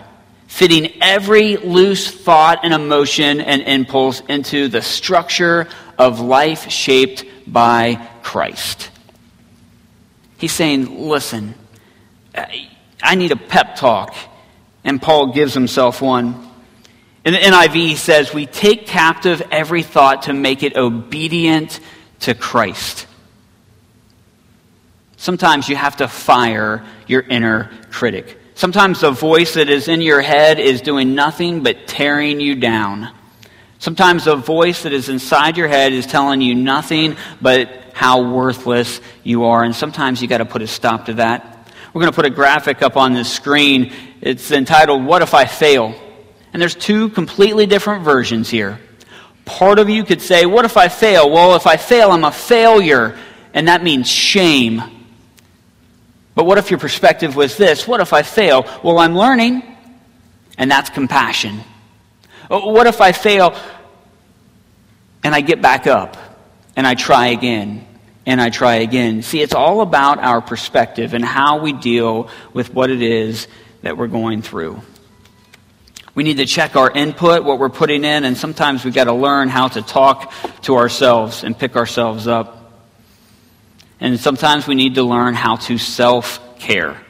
fitting 0.47 1.03
every 1.03 1.57
loose 1.57 2.11
thought 2.11 2.61
and 2.63 2.75
emotion 2.75 3.41
and 3.41 3.63
impulse 3.63 4.21
into 4.29 4.69
the 4.69 4.83
structure 4.83 5.67
of 5.99 6.21
life 6.21 6.71
shaped 6.71 7.25
by 7.47 8.07
Christ. 8.23 8.91
He's 10.37 10.53
saying, 10.53 11.09
listen, 11.09 11.55
I 13.03 13.15
need 13.15 13.33
a 13.33 13.37
pep 13.37 13.77
talk. 13.77 14.15
And 14.85 15.01
Paul 15.01 15.33
gives 15.33 15.55
himself 15.55 16.01
one. 16.01 16.49
In 17.25 17.35
the 17.35 17.39
NIV, 17.39 17.75
he 17.75 17.97
says, 17.97 18.33
We 18.33 18.47
take 18.47 18.87
captive 18.87 19.43
every 19.51 19.83
thought 19.83 20.23
to 20.23 20.33
make 20.33 20.63
it 20.63 20.77
obedient 20.77 21.81
to 22.21 22.35
Christ. 22.35 23.07
Sometimes 25.17 25.69
you 25.69 25.77
have 25.77 25.99
to 25.99 26.09
fire 26.09 26.83
your 27.07 27.21
inner 27.21 27.71
critic. 27.91 28.39
Sometimes 28.55 29.01
the 29.01 29.11
voice 29.11 29.55
that 29.55 29.69
is 29.69 29.89
in 29.89 30.01
your 30.01 30.23
head 30.23 30.59
is 30.59 30.81
doing 30.81 31.15
nothing 31.15 31.63
but 31.63 31.87
tearing 31.87 32.41
you 32.41 32.55
down. 32.55 33.15
Sometimes 33.79 34.25
the 34.25 34.37
voice 34.37 34.83
that 34.83 34.93
is 34.93 35.09
inside 35.09 35.57
your 35.57 35.69
head 35.69 35.93
is 35.93 36.07
telling 36.07 36.41
you 36.41 36.55
nothing 36.55 37.17
but 37.41 37.71
how 37.95 38.31
worthless 38.33 39.01
you 39.23 39.45
are. 39.45 39.63
And 39.63 39.75
sometimes 39.75 40.21
you 40.21 40.29
got 40.29 40.39
to 40.39 40.45
put 40.45 40.63
a 40.63 40.67
stop 40.67 41.07
to 41.07 41.15
that. 41.15 41.60
We're 41.93 42.03
going 42.03 42.13
to 42.13 42.17
put 42.17 42.27
a 42.27 42.31
graphic 42.31 42.83
up 42.83 42.97
on 42.97 43.15
this 43.15 43.33
screen. 43.33 43.93
It's 44.21 44.53
entitled, 44.53 45.05
What 45.05 45.23
If 45.23 45.35
I 45.35 45.45
Fail? 45.47 45.95
And 46.53 46.63
there's 46.63 46.75
two 46.75 47.09
completely 47.11 47.67
different 47.67 48.05
versions 48.05 48.49
here. 48.49 48.79
Part 49.45 49.79
of 49.81 49.89
you 49.89 50.05
could 50.05 50.23
say, 50.23 50.47
What 50.47 50.65
if 50.65 50.77
I 50.77 50.89
fail? 50.89 51.31
Well, 51.31 51.57
if 51.57 51.67
I 51.67 51.77
fail, 51.77 52.13
I'm 52.13 52.25
a 52.25 52.31
failure. 52.31 53.19
And 53.53 53.67
that 53.67 53.83
means 53.83 54.09
shame. 54.09 54.83
But 56.37 56.47
what 56.47 56.59
if 56.59 56.71
your 56.71 56.79
perspective 56.79 57.35
was 57.35 57.57
this? 57.57 57.89
What 57.89 58.01
if 58.01 58.13
I 58.13 58.23
fail? 58.23 58.65
Well, 58.85 58.99
I'm 58.99 59.17
learning. 59.17 59.63
And 60.57 60.71
that's 60.71 60.91
compassion. 60.91 61.61
Uh, 62.49 62.61
what 62.61 62.87
if 62.87 63.01
I 63.01 63.13
fail 63.13 63.57
and 65.25 65.35
I 65.35 65.41
get 65.41 65.61
back 65.61 65.87
up 65.87 66.17
and 66.77 66.87
I 66.87 66.95
try 66.95 67.29
again 67.29 67.87
and 68.27 68.41
I 68.41 68.51
try 68.51 68.77
again? 68.77 69.23
See, 69.23 69.41
it's 69.41 69.55
all 69.55 69.81
about 69.81 70.19
our 70.19 70.41
perspective 70.41 71.15
and 71.15 71.25
how 71.25 71.61
we 71.61 71.73
deal 71.73 72.29
with 72.53 72.73
what 72.75 72.91
it 72.91 73.03
is 73.03 73.49
that 73.83 73.97
we're 73.97 74.09
going 74.09 74.43
through. 74.43 74.81
We 76.15 76.25
need 76.25 76.39
to 76.39 76.47
check 76.47 76.77
our 76.77 76.91
input, 76.91 77.45
what 77.45 77.59
we're 77.59 77.69
putting 77.69 78.05
in, 78.05 78.25
and 78.25 78.37
sometimes 78.37 78.85
we've 78.85 78.95
got 78.95 79.05
to 79.05 79.13
learn 79.13 79.49
how 79.49 79.69
to 79.69 79.83
talk 79.83 80.33
to 80.63 80.77
ourselves 80.77 81.45
and 81.45 81.57
pick 81.57 81.77
ourselves 81.77 82.27
up. 82.27 82.83
And 84.01 84.19
sometimes 84.19 84.67
we 84.67 84.75
need 84.75 84.97
to 84.97 85.03
learn 85.03 85.35
how 85.35 85.57
to 85.57 85.79
self 85.79 86.59
care. 86.59 87.01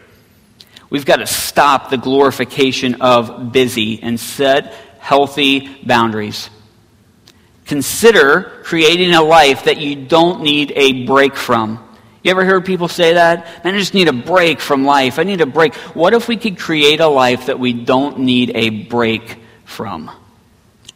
We've 0.90 1.06
got 1.06 1.16
to 1.16 1.26
stop 1.26 1.90
the 1.90 1.96
glorification 1.96 3.00
of 3.00 3.52
busy 3.52 4.02
and 4.02 4.18
set 4.18 4.74
healthy 4.98 5.82
boundaries. 5.84 6.50
Consider 7.70 8.50
creating 8.64 9.14
a 9.14 9.22
life 9.22 9.66
that 9.66 9.78
you 9.78 9.94
don't 9.94 10.42
need 10.42 10.72
a 10.74 11.04
break 11.04 11.36
from. 11.36 11.78
You 12.24 12.32
ever 12.32 12.44
heard 12.44 12.66
people 12.66 12.88
say 12.88 13.14
that? 13.14 13.64
Man, 13.64 13.76
I 13.76 13.78
just 13.78 13.94
need 13.94 14.08
a 14.08 14.12
break 14.12 14.58
from 14.58 14.84
life. 14.84 15.20
I 15.20 15.22
need 15.22 15.40
a 15.40 15.46
break. 15.46 15.76
What 15.94 16.12
if 16.12 16.26
we 16.26 16.36
could 16.36 16.58
create 16.58 16.98
a 16.98 17.06
life 17.06 17.46
that 17.46 17.60
we 17.60 17.72
don't 17.72 18.18
need 18.18 18.50
a 18.56 18.70
break 18.70 19.38
from? 19.64 20.10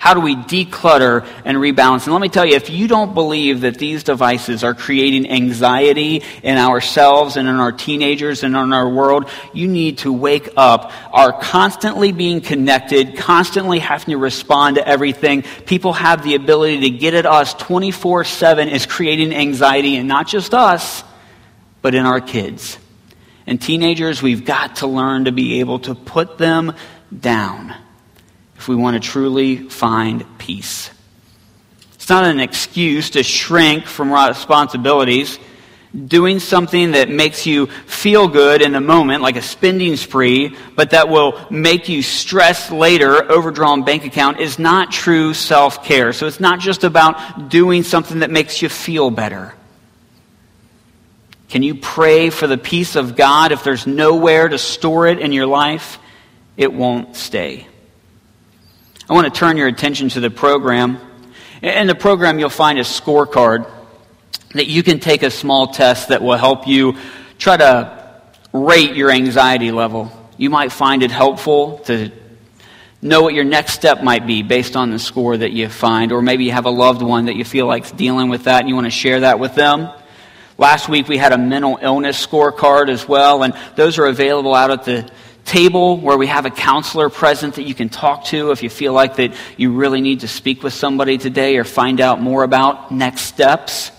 How 0.05 0.13
do 0.13 0.21
we 0.21 0.37
declutter 0.37 1.27
and 1.47 1.57
rebalance? 1.57 2.05
And 2.05 2.13
let 2.13 2.21
me 2.21 2.29
tell 2.29 2.45
you, 2.45 2.57
if 2.57 2.69
you 2.69 2.89
don't 2.89 3.15
believe 3.15 3.63
that 3.63 3.79
these 3.79 4.05
devices 4.05 4.63
are 4.63 4.75
creating 4.75 5.31
anxiety 5.31 6.23
in 6.43 6.59
ourselves 6.59 7.39
and 7.39 7.49
in 7.49 7.55
our 7.55 7.73
teenagers 7.73 8.43
and 8.43 8.55
in 8.55 8.75
our 8.75 8.87
world, 8.87 9.31
you 9.55 9.67
need 9.67 9.97
to 10.01 10.13
wake 10.13 10.51
up. 10.59 10.93
Are 11.11 11.33
constantly 11.33 12.13
being 12.13 12.43
connected, 12.43 13.17
constantly 13.17 13.79
having 13.79 14.13
to 14.13 14.19
respond 14.19 14.77
to 14.77 14.87
everything. 14.87 15.41
People 15.65 15.95
have 15.95 16.23
the 16.23 16.35
ability 16.35 16.81
to 16.81 16.91
get 16.91 17.15
at 17.15 17.25
us 17.25 17.55
24 17.55 18.25
7 18.25 18.69
is 18.69 18.85
creating 18.85 19.35
anxiety, 19.35 19.97
and 19.97 20.07
not 20.07 20.29
just 20.29 20.53
us, 20.53 21.03
but 21.81 21.95
in 21.95 22.05
our 22.05 22.21
kids. 22.21 22.77
And 23.47 23.59
teenagers, 23.59 24.21
we've 24.21 24.45
got 24.45 24.77
to 24.77 24.87
learn 24.87 25.25
to 25.25 25.33
be 25.33 25.61
able 25.61 25.79
to 25.79 25.95
put 25.95 26.37
them 26.37 26.75
down 27.19 27.75
if 28.65 28.69
we 28.69 28.77
want 28.77 28.95
to 28.95 29.11
truly 29.11 29.59
find 29.59 30.25
peace. 30.39 30.91
It's 31.97 32.09
not 32.09 32.25
an 32.25 32.41
excuse 32.41 33.11
to 33.11 33.23
shrink 33.23 33.85
from 33.85 34.11
responsibilities. 34.11 35.39
Doing 36.07 36.41
something 36.41 36.93
that 36.93 37.11
makes 37.11 37.45
you 37.45 37.67
feel 37.67 38.27
good 38.27 38.63
in 38.63 38.73
the 38.73 38.81
moment, 38.81 39.21
like 39.21 39.37
a 39.37 39.43
spending 39.43 39.97
spree, 39.97 40.57
but 40.77 40.93
that 40.93 41.11
will 41.11 41.39
make 41.51 41.91
you 41.91 42.01
stress 42.01 42.71
later, 42.71 43.31
overdrawn 43.31 43.85
bank 43.85 44.07
account, 44.07 44.41
is 44.41 44.59
not 44.59 44.91
true 44.91 45.35
self 45.35 45.85
care. 45.85 46.15
So 46.15 46.27
it's 46.27 46.41
not 46.41 46.59
just 46.59 46.85
about 46.85 47.51
doing 47.51 47.83
something 47.83 48.21
that 48.21 48.31
makes 48.31 48.63
you 48.63 48.71
feel 48.71 49.11
better. 49.11 49.55
Can 51.51 51.63
you 51.63 51.75
pray 51.75 52.31
for 52.31 52.47
the 52.47 52.57
peace 52.57 52.97
of 52.97 53.15
God 53.15 53.53
if 53.53 53.63
there's 53.63 53.87
nowhere 53.87 54.49
to 54.49 54.57
store 54.57 55.07
it 55.07 55.19
in 55.19 55.33
your 55.33 55.47
life? 55.47 55.99
It 56.57 56.73
won't 56.73 57.15
stay. 57.15 57.67
I 59.07 59.13
want 59.13 59.27
to 59.27 59.39
turn 59.39 59.59
your 59.59 59.69
attention 59.69 60.09
to 60.11 60.21
the 60.21 60.31
program. 60.31 60.99
In 61.61 61.87
the 61.87 61.95
program, 61.95 62.39
you'll 62.39 62.49
find 62.49 62.79
a 62.79 62.83
scorecard 62.83 63.71
that 64.55 64.67
you 64.67 64.83
can 64.83 64.99
take 64.99 65.23
a 65.23 65.31
small 65.31 65.67
test 65.67 66.09
that 66.09 66.23
will 66.23 66.39
help 66.39 66.67
you 66.67 66.97
try 67.37 67.59
to 67.59 68.23
rate 68.55 68.95
your 68.97 69.11
anxiety 69.11 69.73
level. 69.73 70.11
You 70.39 70.49
might 70.49 70.73
find 70.73 71.03
it 71.03 71.11
helpful 71.11 71.79
to 71.81 72.13
know 73.03 73.21
what 73.21 73.35
your 73.35 73.45
next 73.45 73.75
step 73.75 74.03
might 74.03 74.27
be 74.27 74.43
based 74.43 74.75
on 74.75 74.91
the 74.91 74.99
score 74.99 75.37
that 75.37 75.53
you 75.53 75.69
find, 75.69 76.11
or 76.11 76.23
maybe 76.23 76.45
you 76.45 76.53
have 76.53 76.65
a 76.65 76.71
loved 76.71 77.03
one 77.03 77.27
that 77.27 77.37
you 77.37 77.45
feel 77.45 77.67
like 77.67 77.95
dealing 77.99 78.31
with 78.31 78.45
that 78.45 78.61
and 78.61 78.71
you 78.71 78.75
want 78.75 78.87
to 78.87 78.91
share 78.91 79.21
that 79.21 79.39
with 79.39 79.55
them. 79.55 79.91
Last 80.57 80.89
week 80.89 81.09
we 81.09 81.19
had 81.19 81.33
a 81.33 81.39
mental 81.39 81.79
illness 81.83 82.27
scorecard 82.27 82.89
as 82.89 83.07
well, 83.07 83.43
and 83.43 83.53
those 83.77 83.99
are 83.99 84.07
available 84.07 84.55
out 84.55 84.71
at 84.71 84.85
the 84.85 85.11
table 85.45 85.99
where 85.99 86.17
we 86.17 86.27
have 86.27 86.47
a 86.47 86.51
counselor 86.51 87.11
present 87.11 87.57
that 87.57 87.65
you 87.65 87.75
can 87.75 87.89
talk 87.89 88.25
to 88.27 88.51
if 88.51 88.63
you 88.63 88.71
feel 88.71 88.93
like 88.93 89.17
that 89.17 89.35
you 89.57 89.73
really 89.73 90.01
need 90.01 90.21
to 90.21 90.29
speak 90.29 90.63
with 90.63 90.73
somebody 90.73 91.19
today 91.19 91.57
or 91.57 91.65
find 91.65 92.01
out 92.01 92.21
more 92.21 92.43
about 92.43 92.91
next 92.91 93.23
steps. 93.23 93.91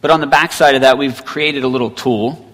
But 0.00 0.10
on 0.10 0.20
the 0.20 0.26
backside 0.26 0.74
of 0.74 0.82
that, 0.82 0.98
we've 0.98 1.24
created 1.24 1.64
a 1.64 1.68
little 1.68 1.90
tool. 1.90 2.48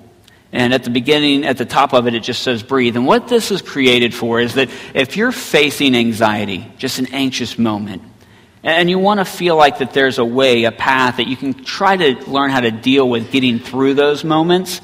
And 0.52 0.72
at 0.72 0.84
the 0.84 0.90
beginning, 0.90 1.44
at 1.44 1.58
the 1.58 1.66
top 1.66 1.92
of 1.92 2.06
it, 2.06 2.14
it 2.14 2.22
just 2.22 2.42
says 2.42 2.62
breathe. 2.62 2.96
And 2.96 3.06
what 3.06 3.28
this 3.28 3.50
is 3.50 3.60
created 3.60 4.14
for 4.14 4.40
is 4.40 4.54
that 4.54 4.70
if 4.94 5.16
you're 5.16 5.32
facing 5.32 5.94
anxiety, 5.94 6.70
just 6.78 6.98
an 6.98 7.08
anxious 7.12 7.58
moment, 7.58 8.02
and 8.62 8.88
you 8.88 8.98
want 8.98 9.20
to 9.20 9.24
feel 9.24 9.56
like 9.56 9.78
that 9.78 9.92
there's 9.92 10.18
a 10.18 10.24
way, 10.24 10.64
a 10.64 10.72
path 10.72 11.18
that 11.18 11.26
you 11.26 11.36
can 11.36 11.52
try 11.52 11.96
to 11.96 12.30
learn 12.30 12.50
how 12.50 12.60
to 12.60 12.70
deal 12.70 13.08
with 13.08 13.30
getting 13.30 13.58
through 13.58 13.94
those 13.94 14.24
moments, 14.24 14.80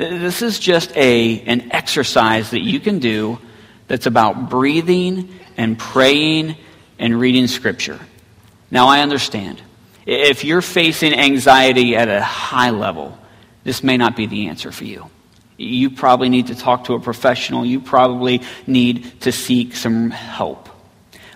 this 0.00 0.40
is 0.40 0.58
just 0.58 0.96
a, 0.96 1.40
an 1.42 1.72
exercise 1.72 2.50
that 2.50 2.60
you 2.60 2.80
can 2.80 3.00
do 3.00 3.38
that's 3.86 4.06
about 4.06 4.48
breathing 4.48 5.28
and 5.56 5.78
praying 5.78 6.56
and 6.98 7.20
reading 7.20 7.46
Scripture. 7.46 7.98
Now, 8.70 8.88
I 8.88 9.00
understand. 9.00 9.60
If 10.06 10.44
you're 10.44 10.62
facing 10.62 11.12
anxiety 11.12 11.96
at 11.96 12.08
a 12.08 12.22
high 12.22 12.70
level, 12.70 13.18
this 13.64 13.82
may 13.82 13.98
not 13.98 14.16
be 14.16 14.26
the 14.26 14.48
answer 14.48 14.72
for 14.72 14.84
you. 14.84 15.10
You 15.58 15.90
probably 15.90 16.30
need 16.30 16.46
to 16.46 16.54
talk 16.54 16.84
to 16.84 16.94
a 16.94 17.00
professional. 17.00 17.66
You 17.66 17.80
probably 17.80 18.40
need 18.66 19.20
to 19.22 19.32
seek 19.32 19.76
some 19.76 20.10
help. 20.10 20.70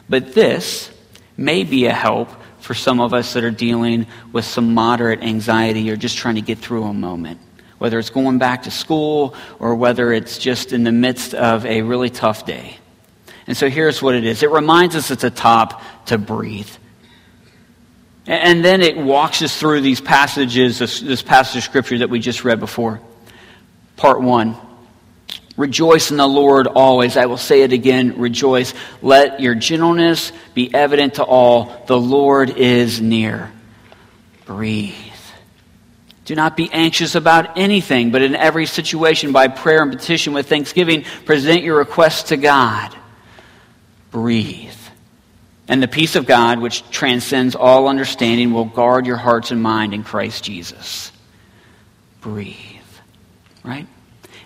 But 0.08 0.32
this 0.32 0.90
may 1.36 1.64
be 1.64 1.84
a 1.84 1.92
help 1.92 2.30
for 2.60 2.72
some 2.72 3.00
of 3.00 3.12
us 3.12 3.34
that 3.34 3.44
are 3.44 3.50
dealing 3.50 4.06
with 4.32 4.46
some 4.46 4.72
moderate 4.72 5.22
anxiety 5.22 5.90
or 5.90 5.96
just 5.96 6.16
trying 6.16 6.36
to 6.36 6.40
get 6.40 6.58
through 6.58 6.84
a 6.84 6.94
moment 6.94 7.40
whether 7.84 7.98
it's 7.98 8.08
going 8.08 8.38
back 8.38 8.62
to 8.62 8.70
school 8.70 9.34
or 9.58 9.74
whether 9.74 10.10
it's 10.10 10.38
just 10.38 10.72
in 10.72 10.84
the 10.84 10.90
midst 10.90 11.34
of 11.34 11.66
a 11.66 11.82
really 11.82 12.08
tough 12.08 12.46
day. 12.46 12.78
And 13.46 13.54
so 13.54 13.68
here's 13.68 14.00
what 14.00 14.14
it 14.14 14.24
is 14.24 14.42
it 14.42 14.50
reminds 14.50 14.96
us 14.96 15.10
at 15.10 15.20
the 15.20 15.28
top 15.28 15.82
to 16.06 16.16
breathe. 16.16 16.70
And 18.26 18.64
then 18.64 18.80
it 18.80 18.96
walks 18.96 19.42
us 19.42 19.54
through 19.60 19.82
these 19.82 20.00
passages, 20.00 20.78
this, 20.78 21.00
this 21.00 21.20
passage 21.20 21.58
of 21.58 21.64
scripture 21.64 21.98
that 21.98 22.08
we 22.08 22.20
just 22.20 22.42
read 22.42 22.58
before. 22.58 23.02
Part 23.96 24.22
one. 24.22 24.56
Rejoice 25.58 26.10
in 26.10 26.16
the 26.16 26.26
Lord 26.26 26.66
always. 26.66 27.18
I 27.18 27.26
will 27.26 27.36
say 27.36 27.64
it 27.64 27.74
again. 27.74 28.18
Rejoice. 28.18 28.72
Let 29.02 29.40
your 29.40 29.54
gentleness 29.54 30.32
be 30.54 30.72
evident 30.72 31.16
to 31.16 31.22
all. 31.22 31.84
The 31.86 32.00
Lord 32.00 32.48
is 32.48 33.02
near. 33.02 33.52
Breathe. 34.46 34.94
Do 36.24 36.34
not 36.34 36.56
be 36.56 36.70
anxious 36.72 37.14
about 37.14 37.58
anything, 37.58 38.10
but 38.10 38.22
in 38.22 38.34
every 38.34 38.66
situation, 38.66 39.32
by 39.32 39.48
prayer 39.48 39.82
and 39.82 39.92
petition 39.92 40.32
with 40.32 40.48
thanksgiving, 40.48 41.04
present 41.26 41.62
your 41.62 41.78
requests 41.78 42.24
to 42.24 42.36
God. 42.36 42.94
Breathe. 44.10 44.70
And 45.68 45.82
the 45.82 45.88
peace 45.88 46.16
of 46.16 46.26
God, 46.26 46.60
which 46.60 46.88
transcends 46.90 47.54
all 47.54 47.88
understanding, 47.88 48.52
will 48.52 48.64
guard 48.64 49.06
your 49.06 49.16
hearts 49.16 49.50
and 49.50 49.62
mind 49.62 49.92
in 49.92 50.02
Christ 50.02 50.44
Jesus. 50.44 51.12
Breathe. 52.20 52.56
Right? 53.62 53.86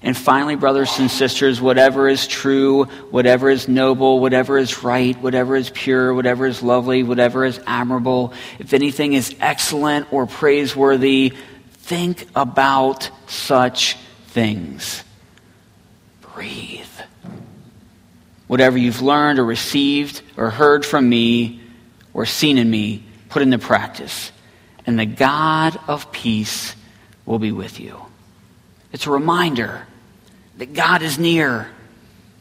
And 0.02 0.16
finally, 0.16 0.54
brothers 0.54 0.98
and 0.98 1.10
sisters, 1.10 1.60
whatever 1.60 2.08
is 2.08 2.26
true, 2.26 2.84
whatever 3.10 3.50
is 3.50 3.66
noble, 3.66 4.20
whatever 4.20 4.56
is 4.56 4.84
right, 4.84 5.20
whatever 5.20 5.56
is 5.56 5.70
pure, 5.70 6.14
whatever 6.14 6.46
is 6.46 6.62
lovely, 6.62 7.02
whatever 7.02 7.44
is 7.44 7.60
admirable, 7.66 8.32
if 8.60 8.72
anything 8.72 9.12
is 9.14 9.34
excellent 9.40 10.12
or 10.12 10.26
praiseworthy, 10.26 11.34
Think 11.88 12.28
about 12.34 13.08
such 13.28 13.96
things. 14.26 15.02
Breathe. 16.34 16.84
Whatever 18.46 18.76
you've 18.76 19.00
learned 19.00 19.38
or 19.38 19.46
received 19.46 20.20
or 20.36 20.50
heard 20.50 20.84
from 20.84 21.08
me 21.08 21.62
or 22.12 22.26
seen 22.26 22.58
in 22.58 22.68
me, 22.68 23.04
put 23.30 23.40
into 23.40 23.58
practice. 23.58 24.32
And 24.84 24.98
the 24.98 25.06
God 25.06 25.80
of 25.88 26.12
peace 26.12 26.76
will 27.24 27.38
be 27.38 27.52
with 27.52 27.80
you. 27.80 27.98
It's 28.92 29.06
a 29.06 29.10
reminder 29.10 29.86
that 30.58 30.74
God 30.74 31.00
is 31.00 31.18
near, 31.18 31.70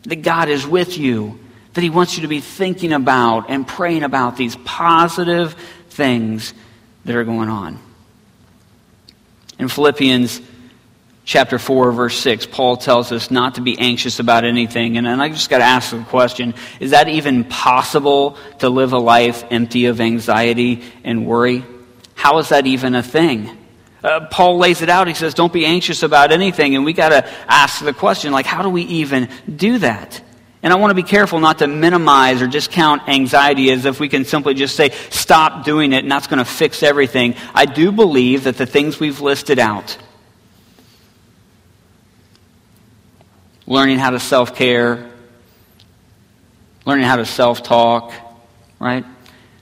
that 0.03 0.23
God 0.23 0.49
is 0.49 0.67
with 0.67 0.97
you, 0.97 1.39
that 1.71 1.79
He 1.85 1.89
wants 1.89 2.17
you 2.17 2.23
to 2.23 2.27
be 2.27 2.41
thinking 2.41 2.91
about 2.91 3.49
and 3.49 3.65
praying 3.65 4.03
about 4.03 4.35
these 4.35 4.57
positive 4.65 5.53
things 5.89 6.53
that 7.05 7.15
are 7.15 7.23
going 7.23 7.47
on. 7.47 7.86
In 9.59 9.67
Philippians 9.67 10.41
chapter 11.25 11.59
4, 11.59 11.91
verse 11.91 12.17
6, 12.17 12.45
Paul 12.45 12.77
tells 12.77 13.11
us 13.11 13.31
not 13.31 13.55
to 13.55 13.61
be 13.61 13.77
anxious 13.77 14.19
about 14.19 14.45
anything. 14.45 14.97
And, 14.97 15.07
and 15.07 15.21
I 15.21 15.29
just 15.29 15.49
got 15.49 15.57
to 15.57 15.63
ask 15.63 15.91
the 15.91 16.03
question 16.03 16.53
is 16.79 16.91
that 16.91 17.09
even 17.09 17.43
possible 17.43 18.37
to 18.59 18.69
live 18.69 18.93
a 18.93 18.99
life 18.99 19.43
empty 19.49 19.85
of 19.85 19.99
anxiety 19.99 20.83
and 21.03 21.25
worry? 21.25 21.65
How 22.13 22.37
is 22.39 22.49
that 22.49 22.65
even 22.65 22.95
a 22.95 23.03
thing? 23.03 23.57
Uh, 24.03 24.27
Paul 24.31 24.57
lays 24.57 24.81
it 24.81 24.89
out. 24.89 25.07
He 25.07 25.13
says, 25.13 25.33
Don't 25.33 25.51
be 25.51 25.65
anxious 25.65 26.03
about 26.03 26.31
anything. 26.31 26.75
And 26.75 26.85
we 26.85 26.93
got 26.93 27.09
to 27.09 27.27
ask 27.47 27.83
the 27.83 27.93
question, 27.93 28.31
like, 28.31 28.45
how 28.45 28.61
do 28.61 28.69
we 28.69 28.83
even 28.83 29.27
do 29.53 29.79
that? 29.79 30.21
And 30.67 30.73
I 30.73 30.75
want 30.75 30.91
to 30.91 30.95
be 30.95 31.03
careful 31.03 31.39
not 31.39 31.59
to 31.59 31.67
minimize 31.67 32.41
or 32.41 32.47
discount 32.47 33.07
anxiety 33.07 33.71
as 33.71 33.85
if 33.85 34.01
we 34.01 34.09
can 34.09 34.25
simply 34.25 34.53
just 34.53 34.75
say, 34.75 34.89
stop 35.09 35.63
doing 35.63 35.93
it 35.93 36.03
and 36.03 36.11
that's 36.11 36.27
going 36.27 36.39
to 36.39 36.43
fix 36.43 36.83
everything. 36.83 37.35
I 37.53 37.63
do 37.63 37.89
believe 37.89 38.43
that 38.43 38.57
the 38.57 38.65
things 38.65 38.99
we've 38.99 39.21
listed 39.21 39.59
out, 39.59 39.97
learning 43.65 43.97
how 43.97 44.09
to 44.09 44.19
self 44.19 44.57
care, 44.57 45.09
learning 46.85 47.05
how 47.05 47.15
to 47.15 47.25
self 47.25 47.63
talk, 47.63 48.11
right? 48.77 49.05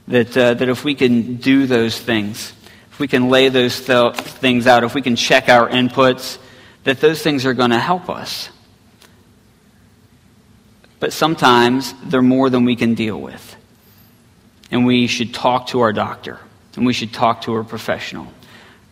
That, 0.08 0.36
uh, 0.36 0.54
that 0.54 0.68
if 0.68 0.82
we 0.82 0.96
can 0.96 1.36
do 1.36 1.68
those 1.68 1.96
things, 1.96 2.52
if 2.90 2.98
we 2.98 3.06
can 3.06 3.28
lay 3.28 3.48
those 3.48 3.80
th- 3.86 4.16
things 4.16 4.66
out, 4.66 4.82
if 4.82 4.96
we 4.96 5.02
can 5.02 5.14
check 5.14 5.48
our 5.48 5.68
inputs, 5.68 6.38
that 6.82 6.98
those 6.98 7.22
things 7.22 7.46
are 7.46 7.54
going 7.54 7.70
to 7.70 7.78
help 7.78 8.10
us. 8.10 8.48
But 10.98 11.12
sometimes 11.12 11.94
they're 12.04 12.22
more 12.22 12.50
than 12.50 12.64
we 12.64 12.76
can 12.76 12.94
deal 12.94 13.20
with. 13.20 13.56
And 14.70 14.86
we 14.86 15.06
should 15.06 15.34
talk 15.34 15.68
to 15.68 15.80
our 15.80 15.92
doctor, 15.92 16.40
and 16.74 16.86
we 16.86 16.92
should 16.92 17.12
talk 17.12 17.42
to 17.42 17.56
a 17.56 17.64
professional. 17.64 18.26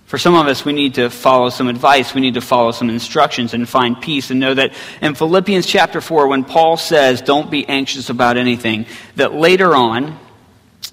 For 0.06 0.18
some 0.18 0.34
of 0.34 0.46
us, 0.46 0.64
we 0.64 0.72
need 0.72 0.94
to 0.94 1.10
follow 1.10 1.48
some 1.48 1.66
advice. 1.66 2.14
We 2.14 2.20
need 2.20 2.34
to 2.34 2.40
follow 2.40 2.70
some 2.70 2.90
instructions 2.90 3.54
and 3.54 3.68
find 3.68 4.00
peace 4.00 4.30
and 4.30 4.38
know 4.38 4.54
that 4.54 4.72
in 5.00 5.14
Philippians 5.14 5.66
chapter 5.66 6.00
4, 6.00 6.28
when 6.28 6.44
Paul 6.44 6.76
says, 6.76 7.22
don't 7.22 7.50
be 7.50 7.66
anxious 7.66 8.10
about 8.10 8.36
anything, 8.36 8.86
that 9.16 9.34
later 9.34 9.74
on, 9.74 10.18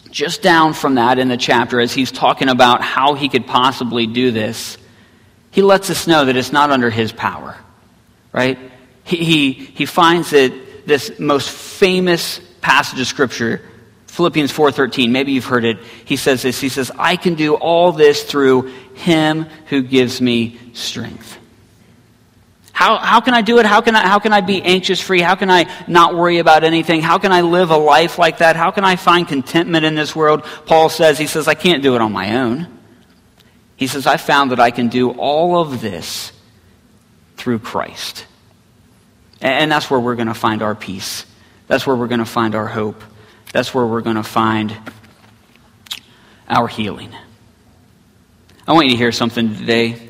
just 0.10 0.42
down 0.42 0.74
from 0.74 0.96
that 0.96 1.20
in 1.20 1.28
the 1.28 1.38
chapter, 1.38 1.80
as 1.80 1.94
he's 1.94 2.12
talking 2.12 2.50
about 2.50 2.82
how 2.82 3.14
he 3.14 3.30
could 3.30 3.46
possibly 3.46 4.08
do 4.08 4.32
this, 4.32 4.78
he 5.52 5.62
lets 5.62 5.90
us 5.90 6.08
know 6.08 6.26
that 6.26 6.36
it's 6.36 6.54
not 6.54 6.72
under 6.72 6.90
his 6.90 7.12
power, 7.12 7.58
right? 8.32 8.58
He, 9.04 9.18
he, 9.18 9.52
he 9.52 9.86
finds 9.86 10.32
that 10.32 10.52
this 10.86 11.20
most 11.20 11.50
famous 11.50 12.40
passage 12.62 13.00
of 13.00 13.08
Scripture, 13.08 13.62
Philippians 14.08 14.52
4.13, 14.52 15.10
maybe 15.10 15.32
you've 15.32 15.46
heard 15.46 15.64
it. 15.64 15.80
He 16.06 16.18
says 16.18 16.42
this, 16.42 16.60
he 16.60 16.70
says, 16.70 16.92
I 16.98 17.16
can 17.16 17.36
do 17.36 17.56
all 17.56 17.92
this 17.92 18.24
through 18.24 18.72
him 18.94 19.44
who 19.68 19.82
gives 19.82 20.22
me 20.22 20.60
strength. 20.74 21.38
How, 22.74 22.98
how 22.98 23.22
can 23.22 23.34
I 23.34 23.42
do 23.42 23.60
it? 23.60 23.66
How 23.66 23.82
can 23.82 23.96
I, 23.96 24.08
how 24.08 24.20
can 24.20 24.34
I 24.34 24.42
be 24.42 24.62
anxious 24.62 25.00
free? 25.00 25.22
How 25.22 25.36
can 25.36 25.50
I 25.52 25.72
not 25.88 26.16
worry 26.16 26.40
about 26.40 26.64
anything? 26.64 27.02
How 27.02 27.20
can 27.20 27.32
I 27.32 27.42
live 27.42 27.70
a 27.70 27.78
life 27.78 28.18
like 28.18 28.40
that? 28.40 28.56
How 28.56 28.72
can 28.72 28.84
I 28.84 28.96
find 28.96 29.28
contentment 29.28 29.86
in 29.86 29.96
this 29.96 30.16
world? 30.16 30.44
Paul 30.66 30.90
says, 30.90 31.20
he 31.20 31.28
says, 31.28 31.48
I 31.48 31.54
can't 31.54 31.84
do 31.84 31.96
it 31.96 32.02
on 32.02 32.12
my 32.12 32.38
own. 32.38 32.80
He 33.78 33.88
says, 33.88 34.08
I 34.08 34.18
found 34.18 34.52
that 34.52 34.60
I 34.60 34.72
can 34.72 34.90
do 34.90 35.12
all 35.12 35.62
of 35.62 35.80
this 35.80 36.32
through 37.38 37.60
Christ. 37.60 38.26
And 39.42 39.72
that's 39.72 39.90
where 39.90 40.00
we're 40.00 40.16
going 40.16 40.28
to 40.28 40.34
find 40.34 40.62
our 40.62 40.76
peace. 40.76 41.26
That's 41.68 41.88
where 41.88 41.96
we're 41.96 42.08
going 42.08 42.20
to 42.20 42.26
find 42.26 42.56
our 42.56 42.68
hope. 42.68 43.04
That's 43.52 43.74
where 43.74 43.86
we're 43.86 44.02
going 44.02 44.18
to 44.18 44.24
find 44.24 44.76
our 46.48 46.68
healing. 46.68 47.12
I 48.68 48.74
want 48.74 48.88
you 48.88 48.92
to 48.92 48.98
hear 48.98 49.12
something 49.12 49.56
today 49.56 50.10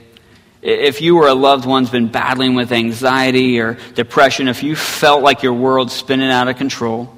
if 0.62 1.02
you 1.02 1.18
or 1.18 1.28
a 1.28 1.34
loved 1.34 1.66
one's 1.66 1.90
been 1.90 2.08
battling 2.08 2.54
with 2.54 2.72
anxiety 2.72 3.60
or 3.60 3.78
depression, 3.96 4.48
if 4.48 4.62
you 4.62 4.76
felt 4.76 5.24
like 5.24 5.42
your 5.42 5.54
world's 5.54 5.94
spinning 5.94 6.30
out 6.30 6.48
of 6.48 6.58
control, 6.58 7.12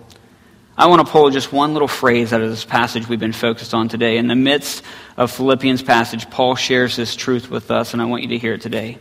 I 0.77 0.87
want 0.87 1.05
to 1.05 1.11
pull 1.11 1.29
just 1.29 1.51
one 1.51 1.73
little 1.73 1.87
phrase 1.87 2.33
out 2.33 2.41
of 2.41 2.49
this 2.49 2.65
passage 2.65 3.07
we've 3.07 3.19
been 3.19 3.33
focused 3.33 3.73
on 3.73 3.89
today. 3.89 4.17
In 4.17 4.27
the 4.27 4.35
midst 4.35 4.81
of 5.17 5.29
Philippians 5.29 5.83
passage, 5.83 6.29
Paul 6.29 6.55
shares 6.55 6.95
this 6.95 7.15
truth 7.15 7.49
with 7.49 7.69
us, 7.69 7.93
and 7.93 8.01
I 8.01 8.05
want 8.05 8.23
you 8.23 8.29
to 8.29 8.37
hear 8.37 8.53
it 8.53 8.61
today. 8.61 8.97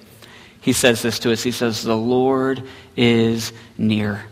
He 0.62 0.72
says 0.72 1.02
this 1.02 1.18
to 1.20 1.32
us. 1.32 1.42
He 1.42 1.50
says, 1.50 1.82
The 1.82 1.96
Lord 1.96 2.62
is 2.96 3.52
near. 3.76 4.24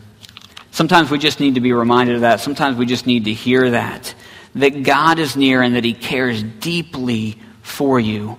Sometimes 0.70 1.10
we 1.10 1.18
just 1.18 1.40
need 1.40 1.56
to 1.56 1.60
be 1.60 1.72
reminded 1.72 2.14
of 2.14 2.20
that. 2.22 2.40
Sometimes 2.40 2.76
we 2.76 2.86
just 2.86 3.06
need 3.06 3.26
to 3.26 3.32
hear 3.32 3.70
that. 3.70 4.14
That 4.54 4.82
God 4.82 5.18
is 5.18 5.36
near 5.36 5.60
and 5.60 5.74
that 5.74 5.84
He 5.84 5.92
cares 5.92 6.42
deeply 6.42 7.38
for 7.62 8.00
you. 8.00 8.38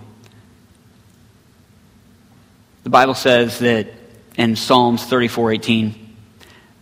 The 2.84 2.90
Bible 2.90 3.14
says 3.14 3.60
that 3.60 3.88
in 4.38 4.56
Psalms 4.56 5.04
34:18, 5.06 5.94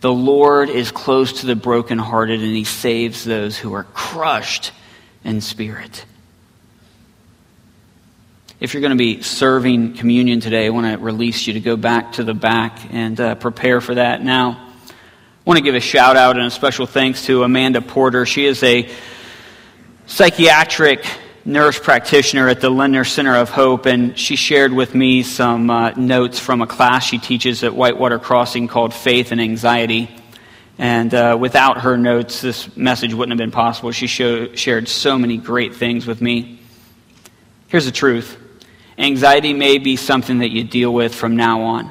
the 0.00 0.12
Lord 0.12 0.70
is 0.70 0.90
close 0.90 1.40
to 1.40 1.46
the 1.46 1.56
brokenhearted 1.56 2.40
and 2.40 2.56
he 2.56 2.64
saves 2.64 3.24
those 3.24 3.58
who 3.58 3.74
are 3.74 3.84
crushed 3.84 4.72
in 5.24 5.40
spirit. 5.40 6.06
If 8.60 8.74
you're 8.74 8.82
going 8.82 8.90
to 8.90 8.96
be 8.96 9.22
serving 9.22 9.94
communion 9.94 10.40
today, 10.40 10.66
I 10.66 10.68
want 10.68 10.86
to 10.86 10.98
release 10.98 11.46
you 11.46 11.54
to 11.54 11.60
go 11.60 11.78
back 11.78 12.12
to 12.12 12.24
the 12.24 12.34
back 12.34 12.92
and 12.92 13.18
uh, 13.18 13.34
prepare 13.36 13.80
for 13.80 13.94
that. 13.94 14.22
Now, 14.22 14.50
I 14.86 14.92
want 15.46 15.56
to 15.56 15.64
give 15.64 15.74
a 15.74 15.80
shout 15.80 16.18
out 16.18 16.36
and 16.36 16.44
a 16.44 16.50
special 16.50 16.84
thanks 16.84 17.24
to 17.24 17.42
Amanda 17.42 17.80
Porter. 17.80 18.26
She 18.26 18.44
is 18.44 18.62
a 18.62 18.86
psychiatric 20.04 21.06
nurse 21.46 21.78
practitioner 21.78 22.50
at 22.50 22.60
the 22.60 22.68
Lindner 22.68 23.04
Center 23.04 23.34
of 23.34 23.48
Hope, 23.48 23.86
and 23.86 24.18
she 24.18 24.36
shared 24.36 24.74
with 24.74 24.94
me 24.94 25.22
some 25.22 25.70
uh, 25.70 25.92
notes 25.92 26.38
from 26.38 26.60
a 26.60 26.66
class 26.66 27.06
she 27.06 27.16
teaches 27.16 27.64
at 27.64 27.74
Whitewater 27.74 28.18
Crossing 28.18 28.68
called 28.68 28.92
Faith 28.92 29.32
and 29.32 29.40
Anxiety. 29.40 30.14
And 30.76 31.14
uh, 31.14 31.38
without 31.40 31.80
her 31.80 31.96
notes, 31.96 32.42
this 32.42 32.76
message 32.76 33.14
wouldn't 33.14 33.32
have 33.32 33.42
been 33.42 33.52
possible. 33.52 33.90
She 33.92 34.06
show, 34.06 34.54
shared 34.54 34.86
so 34.86 35.16
many 35.16 35.38
great 35.38 35.76
things 35.76 36.06
with 36.06 36.20
me. 36.20 36.60
Here's 37.68 37.86
the 37.86 37.90
truth 37.90 38.36
anxiety 39.00 39.52
may 39.52 39.78
be 39.78 39.96
something 39.96 40.38
that 40.38 40.50
you 40.50 40.64
deal 40.64 40.92
with 40.92 41.14
from 41.14 41.36
now 41.36 41.62
on, 41.62 41.90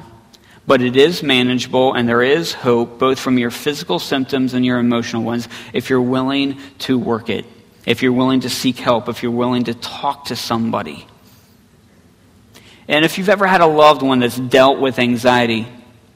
but 0.66 0.80
it 0.80 0.96
is 0.96 1.22
manageable, 1.22 1.94
and 1.94 2.08
there 2.08 2.22
is 2.22 2.52
hope 2.52 2.98
both 2.98 3.18
from 3.18 3.36
your 3.38 3.50
physical 3.50 3.98
symptoms 3.98 4.54
and 4.54 4.64
your 4.64 4.78
emotional 4.78 5.22
ones 5.22 5.48
if 5.72 5.90
you're 5.90 6.00
willing 6.00 6.58
to 6.78 6.98
work 6.98 7.28
it 7.28 7.44
if 7.86 8.02
you're 8.02 8.12
willing 8.12 8.40
to 8.40 8.50
seek 8.50 8.78
help, 8.78 9.08
if 9.08 9.22
you're 9.22 9.32
willing 9.32 9.64
to 9.64 9.74
talk 9.74 10.26
to 10.26 10.36
somebody. 10.36 11.06
And 12.88 13.04
if 13.04 13.18
you've 13.18 13.28
ever 13.28 13.46
had 13.46 13.60
a 13.60 13.66
loved 13.66 14.02
one 14.02 14.20
that's 14.20 14.36
dealt 14.36 14.80
with 14.80 14.98
anxiety, 14.98 15.66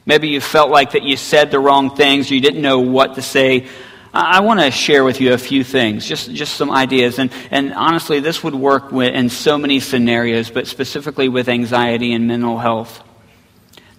maybe 0.05 0.29
you 0.29 0.41
felt 0.41 0.71
like 0.71 0.93
that 0.93 1.03
you 1.03 1.17
said 1.17 1.51
the 1.51 1.59
wrong 1.59 1.97
things, 1.97 2.31
you 2.31 2.41
didn't 2.41 2.63
know 2.63 2.81
what 2.81 3.15
to 3.15 3.23
say, 3.23 3.69
I 4.15 4.41
want 4.41 4.61
to 4.61 4.71
share 4.71 5.03
with 5.03 5.21
you 5.21 5.33
a 5.33 5.39
few 5.39 5.65
things, 5.65 6.07
just, 6.07 6.33
just 6.33 6.55
some 6.55 6.71
ideas. 6.71 7.19
And, 7.19 7.33
and 7.51 7.75
honestly, 7.75 8.21
this 8.21 8.45
would 8.45 8.55
work 8.55 8.93
in 8.93 9.29
so 9.29 9.59
many 9.59 9.81
scenarios, 9.81 10.51
but 10.51 10.67
specifically 10.69 11.29
with 11.29 11.49
anxiety 11.49 12.13
and 12.13 12.29
mental 12.29 12.59
health. 12.59 13.03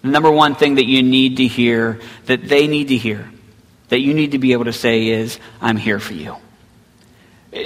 The 0.02 0.08
number 0.08 0.30
one 0.30 0.54
thing 0.54 0.76
that 0.76 0.86
you 0.86 1.02
need 1.02 1.36
to 1.36 1.46
hear, 1.46 2.00
that 2.26 2.48
they 2.48 2.66
need 2.66 2.88
to 2.88 2.96
hear, 2.96 3.28
that 3.88 4.00
you 4.00 4.14
need 4.14 4.32
to 4.32 4.38
be 4.38 4.52
able 4.52 4.64
to 4.64 4.72
say 4.72 5.08
is, 5.08 5.38
I'm 5.60 5.76
here 5.76 6.00
for 6.00 6.14
you 6.14 6.36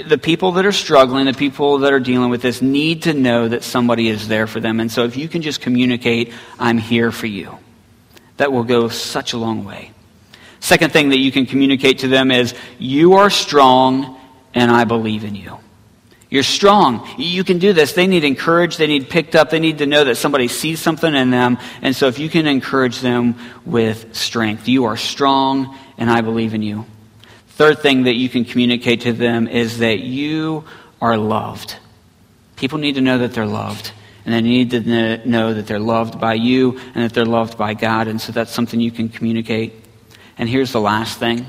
the 0.05 0.17
people 0.17 0.53
that 0.53 0.65
are 0.65 0.71
struggling, 0.71 1.25
the 1.25 1.33
people 1.33 1.79
that 1.79 1.93
are 1.93 1.99
dealing 1.99 2.29
with 2.29 2.41
this, 2.41 2.61
need 2.61 3.03
to 3.03 3.13
know 3.13 3.47
that 3.47 3.63
somebody 3.63 4.07
is 4.07 4.27
there 4.27 4.47
for 4.47 4.59
them. 4.59 4.79
And 4.79 4.91
so 4.91 5.03
if 5.03 5.17
you 5.17 5.27
can 5.27 5.41
just 5.41 5.61
communicate, 5.61 6.31
I'm 6.59 6.77
here 6.77 7.11
for 7.11 7.27
you, 7.27 7.57
that 8.37 8.51
will 8.51 8.63
go 8.63 8.87
such 8.87 9.33
a 9.33 9.37
long 9.37 9.65
way. 9.65 9.90
Second 10.61 10.93
thing 10.93 11.09
that 11.09 11.19
you 11.19 11.31
can 11.31 11.45
communicate 11.45 11.99
to 11.99 12.07
them 12.07 12.31
is, 12.31 12.53
You 12.79 13.15
are 13.15 13.29
strong, 13.29 14.17
and 14.53 14.71
I 14.71 14.85
believe 14.85 15.25
in 15.25 15.35
you. 15.35 15.57
You're 16.29 16.43
strong. 16.43 17.05
You 17.17 17.43
can 17.43 17.59
do 17.59 17.73
this. 17.73 17.91
They 17.91 18.07
need 18.07 18.23
encouraged. 18.23 18.77
They 18.77 18.87
need 18.87 19.09
picked 19.09 19.35
up. 19.35 19.49
They 19.49 19.59
need 19.59 19.79
to 19.79 19.85
know 19.85 20.05
that 20.05 20.15
somebody 20.15 20.47
sees 20.47 20.79
something 20.79 21.13
in 21.13 21.29
them. 21.29 21.57
And 21.81 21.93
so 21.93 22.07
if 22.07 22.19
you 22.19 22.29
can 22.29 22.47
encourage 22.47 23.01
them 23.01 23.35
with 23.65 24.15
strength, 24.15 24.69
you 24.69 24.85
are 24.85 24.95
strong, 24.95 25.77
and 25.97 26.09
I 26.09 26.21
believe 26.21 26.53
in 26.53 26.61
you. 26.61 26.85
Third 27.49 27.79
thing 27.79 28.03
that 28.03 28.15
you 28.15 28.29
can 28.29 28.45
communicate 28.45 29.01
to 29.01 29.13
them 29.13 29.47
is 29.47 29.79
that 29.79 29.99
you 29.99 30.63
are 31.01 31.17
loved. 31.17 31.75
People 32.55 32.77
need 32.77 32.95
to 32.95 33.01
know 33.01 33.17
that 33.17 33.33
they're 33.33 33.45
loved. 33.45 33.91
And 34.23 34.33
they 34.33 34.41
need 34.41 34.69
to 34.71 35.27
know 35.27 35.53
that 35.53 35.65
they're 35.65 35.79
loved 35.79 36.19
by 36.19 36.35
you 36.35 36.79
and 36.93 37.03
that 37.03 37.13
they're 37.13 37.25
loved 37.25 37.57
by 37.57 37.73
God. 37.73 38.07
And 38.07 38.21
so 38.21 38.31
that's 38.31 38.51
something 38.51 38.79
you 38.79 38.91
can 38.91 39.09
communicate. 39.09 39.80
And 40.37 40.49
here's 40.49 40.71
the 40.71 40.81
last 40.81 41.19
thing 41.19 41.45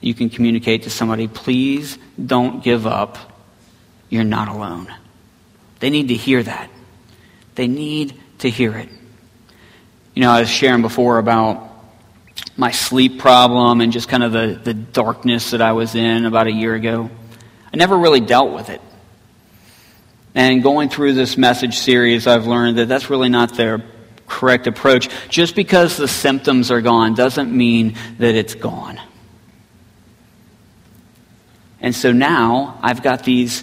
you 0.00 0.14
can 0.14 0.28
communicate 0.28 0.82
to 0.82 0.90
somebody 0.90 1.28
please 1.28 1.98
don't 2.24 2.62
give 2.62 2.86
up. 2.86 3.18
You're 4.10 4.24
not 4.24 4.48
alone. 4.48 4.92
They 5.80 5.90
need 5.90 6.08
to 6.08 6.14
hear 6.14 6.42
that. 6.42 6.70
They 7.54 7.66
need 7.66 8.14
to 8.38 8.50
hear 8.50 8.76
it. 8.76 8.88
You 10.14 10.22
know, 10.22 10.30
I 10.30 10.40
was 10.40 10.50
sharing 10.50 10.82
before 10.82 11.18
about 11.18 11.70
my 12.56 12.70
sleep 12.70 13.18
problem 13.18 13.80
and 13.80 13.92
just 13.92 14.08
kind 14.08 14.22
of 14.22 14.32
the, 14.32 14.60
the 14.62 14.74
darkness 14.74 15.50
that 15.50 15.60
I 15.60 15.72
was 15.72 15.94
in 15.94 16.24
about 16.26 16.46
a 16.46 16.52
year 16.52 16.74
ago. 16.74 17.10
I 17.72 17.76
never 17.76 17.96
really 17.96 18.20
dealt 18.20 18.52
with 18.52 18.70
it. 18.70 18.80
And 20.34 20.62
going 20.62 20.88
through 20.88 21.14
this 21.14 21.36
message 21.36 21.78
series, 21.78 22.26
I've 22.26 22.46
learned 22.46 22.78
that 22.78 22.88
that's 22.88 23.08
really 23.08 23.28
not 23.28 23.56
the 23.56 23.82
correct 24.26 24.66
approach. 24.66 25.08
Just 25.28 25.54
because 25.54 25.96
the 25.96 26.08
symptoms 26.08 26.70
are 26.70 26.80
gone 26.80 27.14
doesn't 27.14 27.52
mean 27.52 27.96
that 28.18 28.34
it's 28.34 28.54
gone. 28.54 29.00
And 31.80 31.94
so 31.94 32.12
now 32.12 32.78
I've 32.82 33.02
got 33.02 33.24
these 33.24 33.62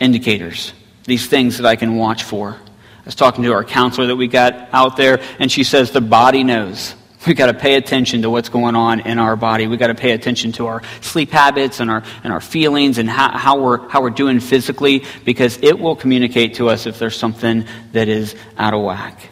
indicators, 0.00 0.72
these 1.04 1.26
things 1.26 1.58
that 1.58 1.66
I 1.66 1.76
can 1.76 1.96
watch 1.96 2.24
for. 2.24 2.52
I 2.52 3.04
was 3.04 3.14
talking 3.14 3.44
to 3.44 3.52
our 3.52 3.64
counselor 3.64 4.06
that 4.06 4.16
we 4.16 4.28
got 4.28 4.68
out 4.72 4.96
there, 4.96 5.20
and 5.38 5.50
she 5.50 5.64
says 5.64 5.90
the 5.90 6.00
body 6.00 6.44
knows. 6.44 6.94
We've 7.26 7.36
got 7.36 7.46
to 7.46 7.54
pay 7.54 7.74
attention 7.74 8.22
to 8.22 8.30
what's 8.30 8.48
going 8.48 8.74
on 8.74 9.00
in 9.00 9.18
our 9.18 9.36
body. 9.36 9.66
We've 9.66 9.78
got 9.78 9.88
to 9.88 9.94
pay 9.94 10.12
attention 10.12 10.52
to 10.52 10.66
our 10.66 10.82
sleep 11.02 11.30
habits 11.30 11.78
and 11.78 11.90
our, 11.90 12.02
and 12.24 12.32
our 12.32 12.40
feelings 12.40 12.98
and 12.98 13.08
how, 13.08 13.36
how, 13.36 13.60
we're, 13.60 13.88
how 13.88 14.02
we're 14.02 14.10
doing 14.10 14.40
physically 14.40 15.04
because 15.24 15.58
it 15.62 15.78
will 15.78 15.94
communicate 15.94 16.54
to 16.54 16.68
us 16.68 16.86
if 16.86 16.98
there's 16.98 17.16
something 17.16 17.64
that 17.92 18.08
is 18.08 18.34
out 18.56 18.74
of 18.74 18.82
whack. 18.82 19.28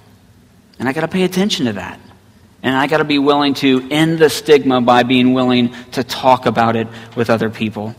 And 0.80 0.88
I 0.88 0.92
got 0.92 1.02
to 1.02 1.08
pay 1.08 1.22
attention 1.22 1.66
to 1.66 1.74
that. 1.74 2.00
And 2.62 2.74
I 2.74 2.86
got 2.86 2.98
to 2.98 3.04
be 3.04 3.18
willing 3.18 3.54
to 3.54 3.86
end 3.90 4.18
the 4.18 4.30
stigma 4.30 4.80
by 4.80 5.02
being 5.02 5.34
willing 5.34 5.74
to 5.92 6.02
talk 6.02 6.46
about 6.46 6.74
it 6.74 6.88
with 7.14 7.28
other 7.28 7.50
people. 7.50 7.94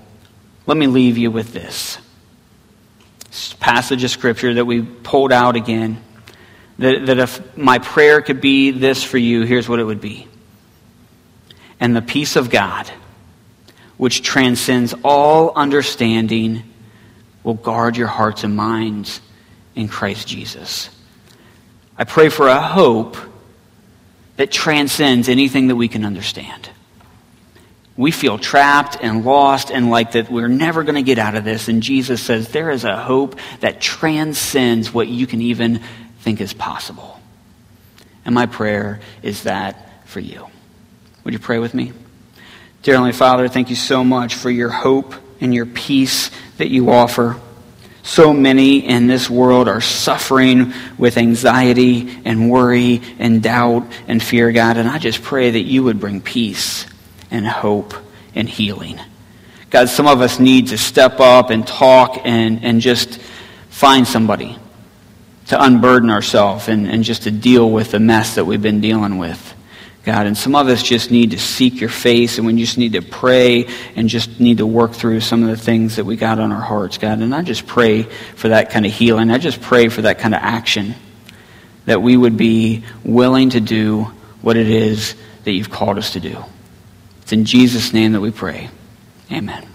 Let 0.65 0.77
me 0.77 0.87
leave 0.87 1.17
you 1.17 1.29
with 1.29 1.53
this. 1.53 1.99
this 3.27 3.53
passage 3.59 4.03
of 4.03 4.09
scripture 4.09 4.55
that 4.55 4.65
we 4.65 4.81
pulled 4.81 5.31
out 5.31 5.55
again 5.55 6.01
that, 6.79 7.05
that 7.05 7.19
if 7.19 7.55
my 7.55 7.77
prayer 7.77 8.21
could 8.21 8.41
be 8.41 8.71
this 8.71 9.03
for 9.03 9.19
you, 9.19 9.43
here's 9.43 9.69
what 9.69 9.79
it 9.79 9.83
would 9.83 10.01
be. 10.01 10.27
And 11.79 11.95
the 11.95 12.01
peace 12.01 12.35
of 12.35 12.49
God, 12.49 12.91
which 13.97 14.23
transcends 14.23 14.95
all 15.03 15.53
understanding, 15.55 16.63
will 17.43 17.53
guard 17.53 17.95
your 17.95 18.07
hearts 18.07 18.43
and 18.43 18.55
minds 18.55 19.21
in 19.75 19.87
Christ 19.87 20.27
Jesus. 20.27 20.89
I 22.01 22.03
pray 22.03 22.29
for 22.29 22.47
a 22.47 22.59
hope 22.59 23.15
that 24.35 24.51
transcends 24.51 25.29
anything 25.29 25.67
that 25.67 25.75
we 25.75 25.87
can 25.87 26.03
understand. 26.03 26.67
We 27.95 28.09
feel 28.09 28.39
trapped 28.39 28.97
and 28.99 29.23
lost 29.23 29.69
and 29.69 29.91
like 29.91 30.13
that 30.13 30.31
we're 30.31 30.47
never 30.47 30.81
going 30.81 30.95
to 30.95 31.03
get 31.03 31.19
out 31.19 31.35
of 31.35 31.43
this. 31.43 31.67
And 31.67 31.83
Jesus 31.83 32.23
says 32.23 32.47
there 32.47 32.71
is 32.71 32.85
a 32.85 32.97
hope 32.97 33.37
that 33.59 33.79
transcends 33.79 34.91
what 34.91 35.09
you 35.09 35.27
can 35.27 35.43
even 35.43 35.79
think 36.21 36.41
is 36.41 36.53
possible. 36.53 37.21
And 38.25 38.33
my 38.33 38.47
prayer 38.47 38.99
is 39.21 39.43
that 39.43 40.07
for 40.07 40.21
you. 40.21 40.47
Would 41.23 41.35
you 41.35 41.39
pray 41.39 41.59
with 41.59 41.75
me? 41.75 41.93
Dear 42.81 42.95
Heavenly 42.95 43.13
Father, 43.13 43.47
thank 43.47 43.69
you 43.69 43.75
so 43.75 44.03
much 44.03 44.33
for 44.33 44.49
your 44.49 44.69
hope 44.69 45.13
and 45.39 45.53
your 45.53 45.67
peace 45.67 46.31
that 46.57 46.71
you 46.71 46.89
offer. 46.89 47.39
So 48.03 48.33
many 48.33 48.79
in 48.87 49.07
this 49.07 49.29
world 49.29 49.67
are 49.67 49.81
suffering 49.81 50.73
with 50.97 51.17
anxiety 51.17 52.19
and 52.25 52.49
worry 52.49 53.01
and 53.19 53.43
doubt 53.43 53.85
and 54.07 54.21
fear, 54.21 54.51
God. 54.51 54.77
And 54.77 54.89
I 54.89 54.97
just 54.97 55.21
pray 55.21 55.51
that 55.51 55.61
you 55.61 55.83
would 55.83 55.99
bring 55.99 56.21
peace 56.21 56.87
and 57.29 57.45
hope 57.45 57.93
and 58.33 58.49
healing. 58.49 58.99
God, 59.69 59.87
some 59.87 60.07
of 60.07 60.19
us 60.21 60.39
need 60.39 60.67
to 60.67 60.77
step 60.77 61.19
up 61.19 61.49
and 61.49 61.65
talk 61.65 62.21
and, 62.25 62.63
and 62.63 62.81
just 62.81 63.19
find 63.69 64.07
somebody 64.07 64.57
to 65.47 65.63
unburden 65.63 66.09
ourselves 66.09 66.67
and, 66.67 66.87
and 66.87 67.03
just 67.03 67.23
to 67.23 67.31
deal 67.31 67.69
with 67.69 67.91
the 67.91 67.99
mess 67.99 68.35
that 68.35 68.45
we've 68.45 68.61
been 68.61 68.81
dealing 68.81 69.17
with. 69.17 69.53
God, 70.03 70.25
and 70.25 70.35
some 70.35 70.55
of 70.55 70.67
us 70.67 70.81
just 70.81 71.11
need 71.11 71.31
to 71.31 71.37
seek 71.37 71.79
your 71.79 71.89
face 71.89 72.39
and 72.39 72.47
we 72.47 72.55
just 72.55 72.77
need 72.77 72.93
to 72.93 73.03
pray 73.03 73.67
and 73.95 74.09
just 74.09 74.39
need 74.39 74.57
to 74.57 74.65
work 74.65 74.93
through 74.93 75.19
some 75.19 75.43
of 75.43 75.49
the 75.49 75.57
things 75.57 75.97
that 75.97 76.05
we 76.05 76.15
got 76.15 76.39
on 76.39 76.51
our 76.51 76.61
hearts, 76.61 76.97
God. 76.97 77.19
And 77.19 77.35
I 77.35 77.43
just 77.43 77.67
pray 77.67 78.03
for 78.35 78.49
that 78.49 78.71
kind 78.71 78.85
of 78.85 78.91
healing. 78.91 79.29
I 79.29 79.37
just 79.37 79.61
pray 79.61 79.89
for 79.89 80.01
that 80.01 80.17
kind 80.17 80.33
of 80.33 80.41
action 80.41 80.95
that 81.85 82.01
we 82.01 82.17
would 82.17 82.35
be 82.35 82.83
willing 83.03 83.51
to 83.51 83.59
do 83.59 84.05
what 84.41 84.57
it 84.57 84.69
is 84.69 85.15
that 85.43 85.51
you've 85.51 85.69
called 85.69 85.99
us 85.99 86.13
to 86.13 86.19
do. 86.19 86.43
It's 87.21 87.31
in 87.31 87.45
Jesus' 87.45 87.93
name 87.93 88.13
that 88.13 88.21
we 88.21 88.31
pray. 88.31 88.69
Amen. 89.31 89.70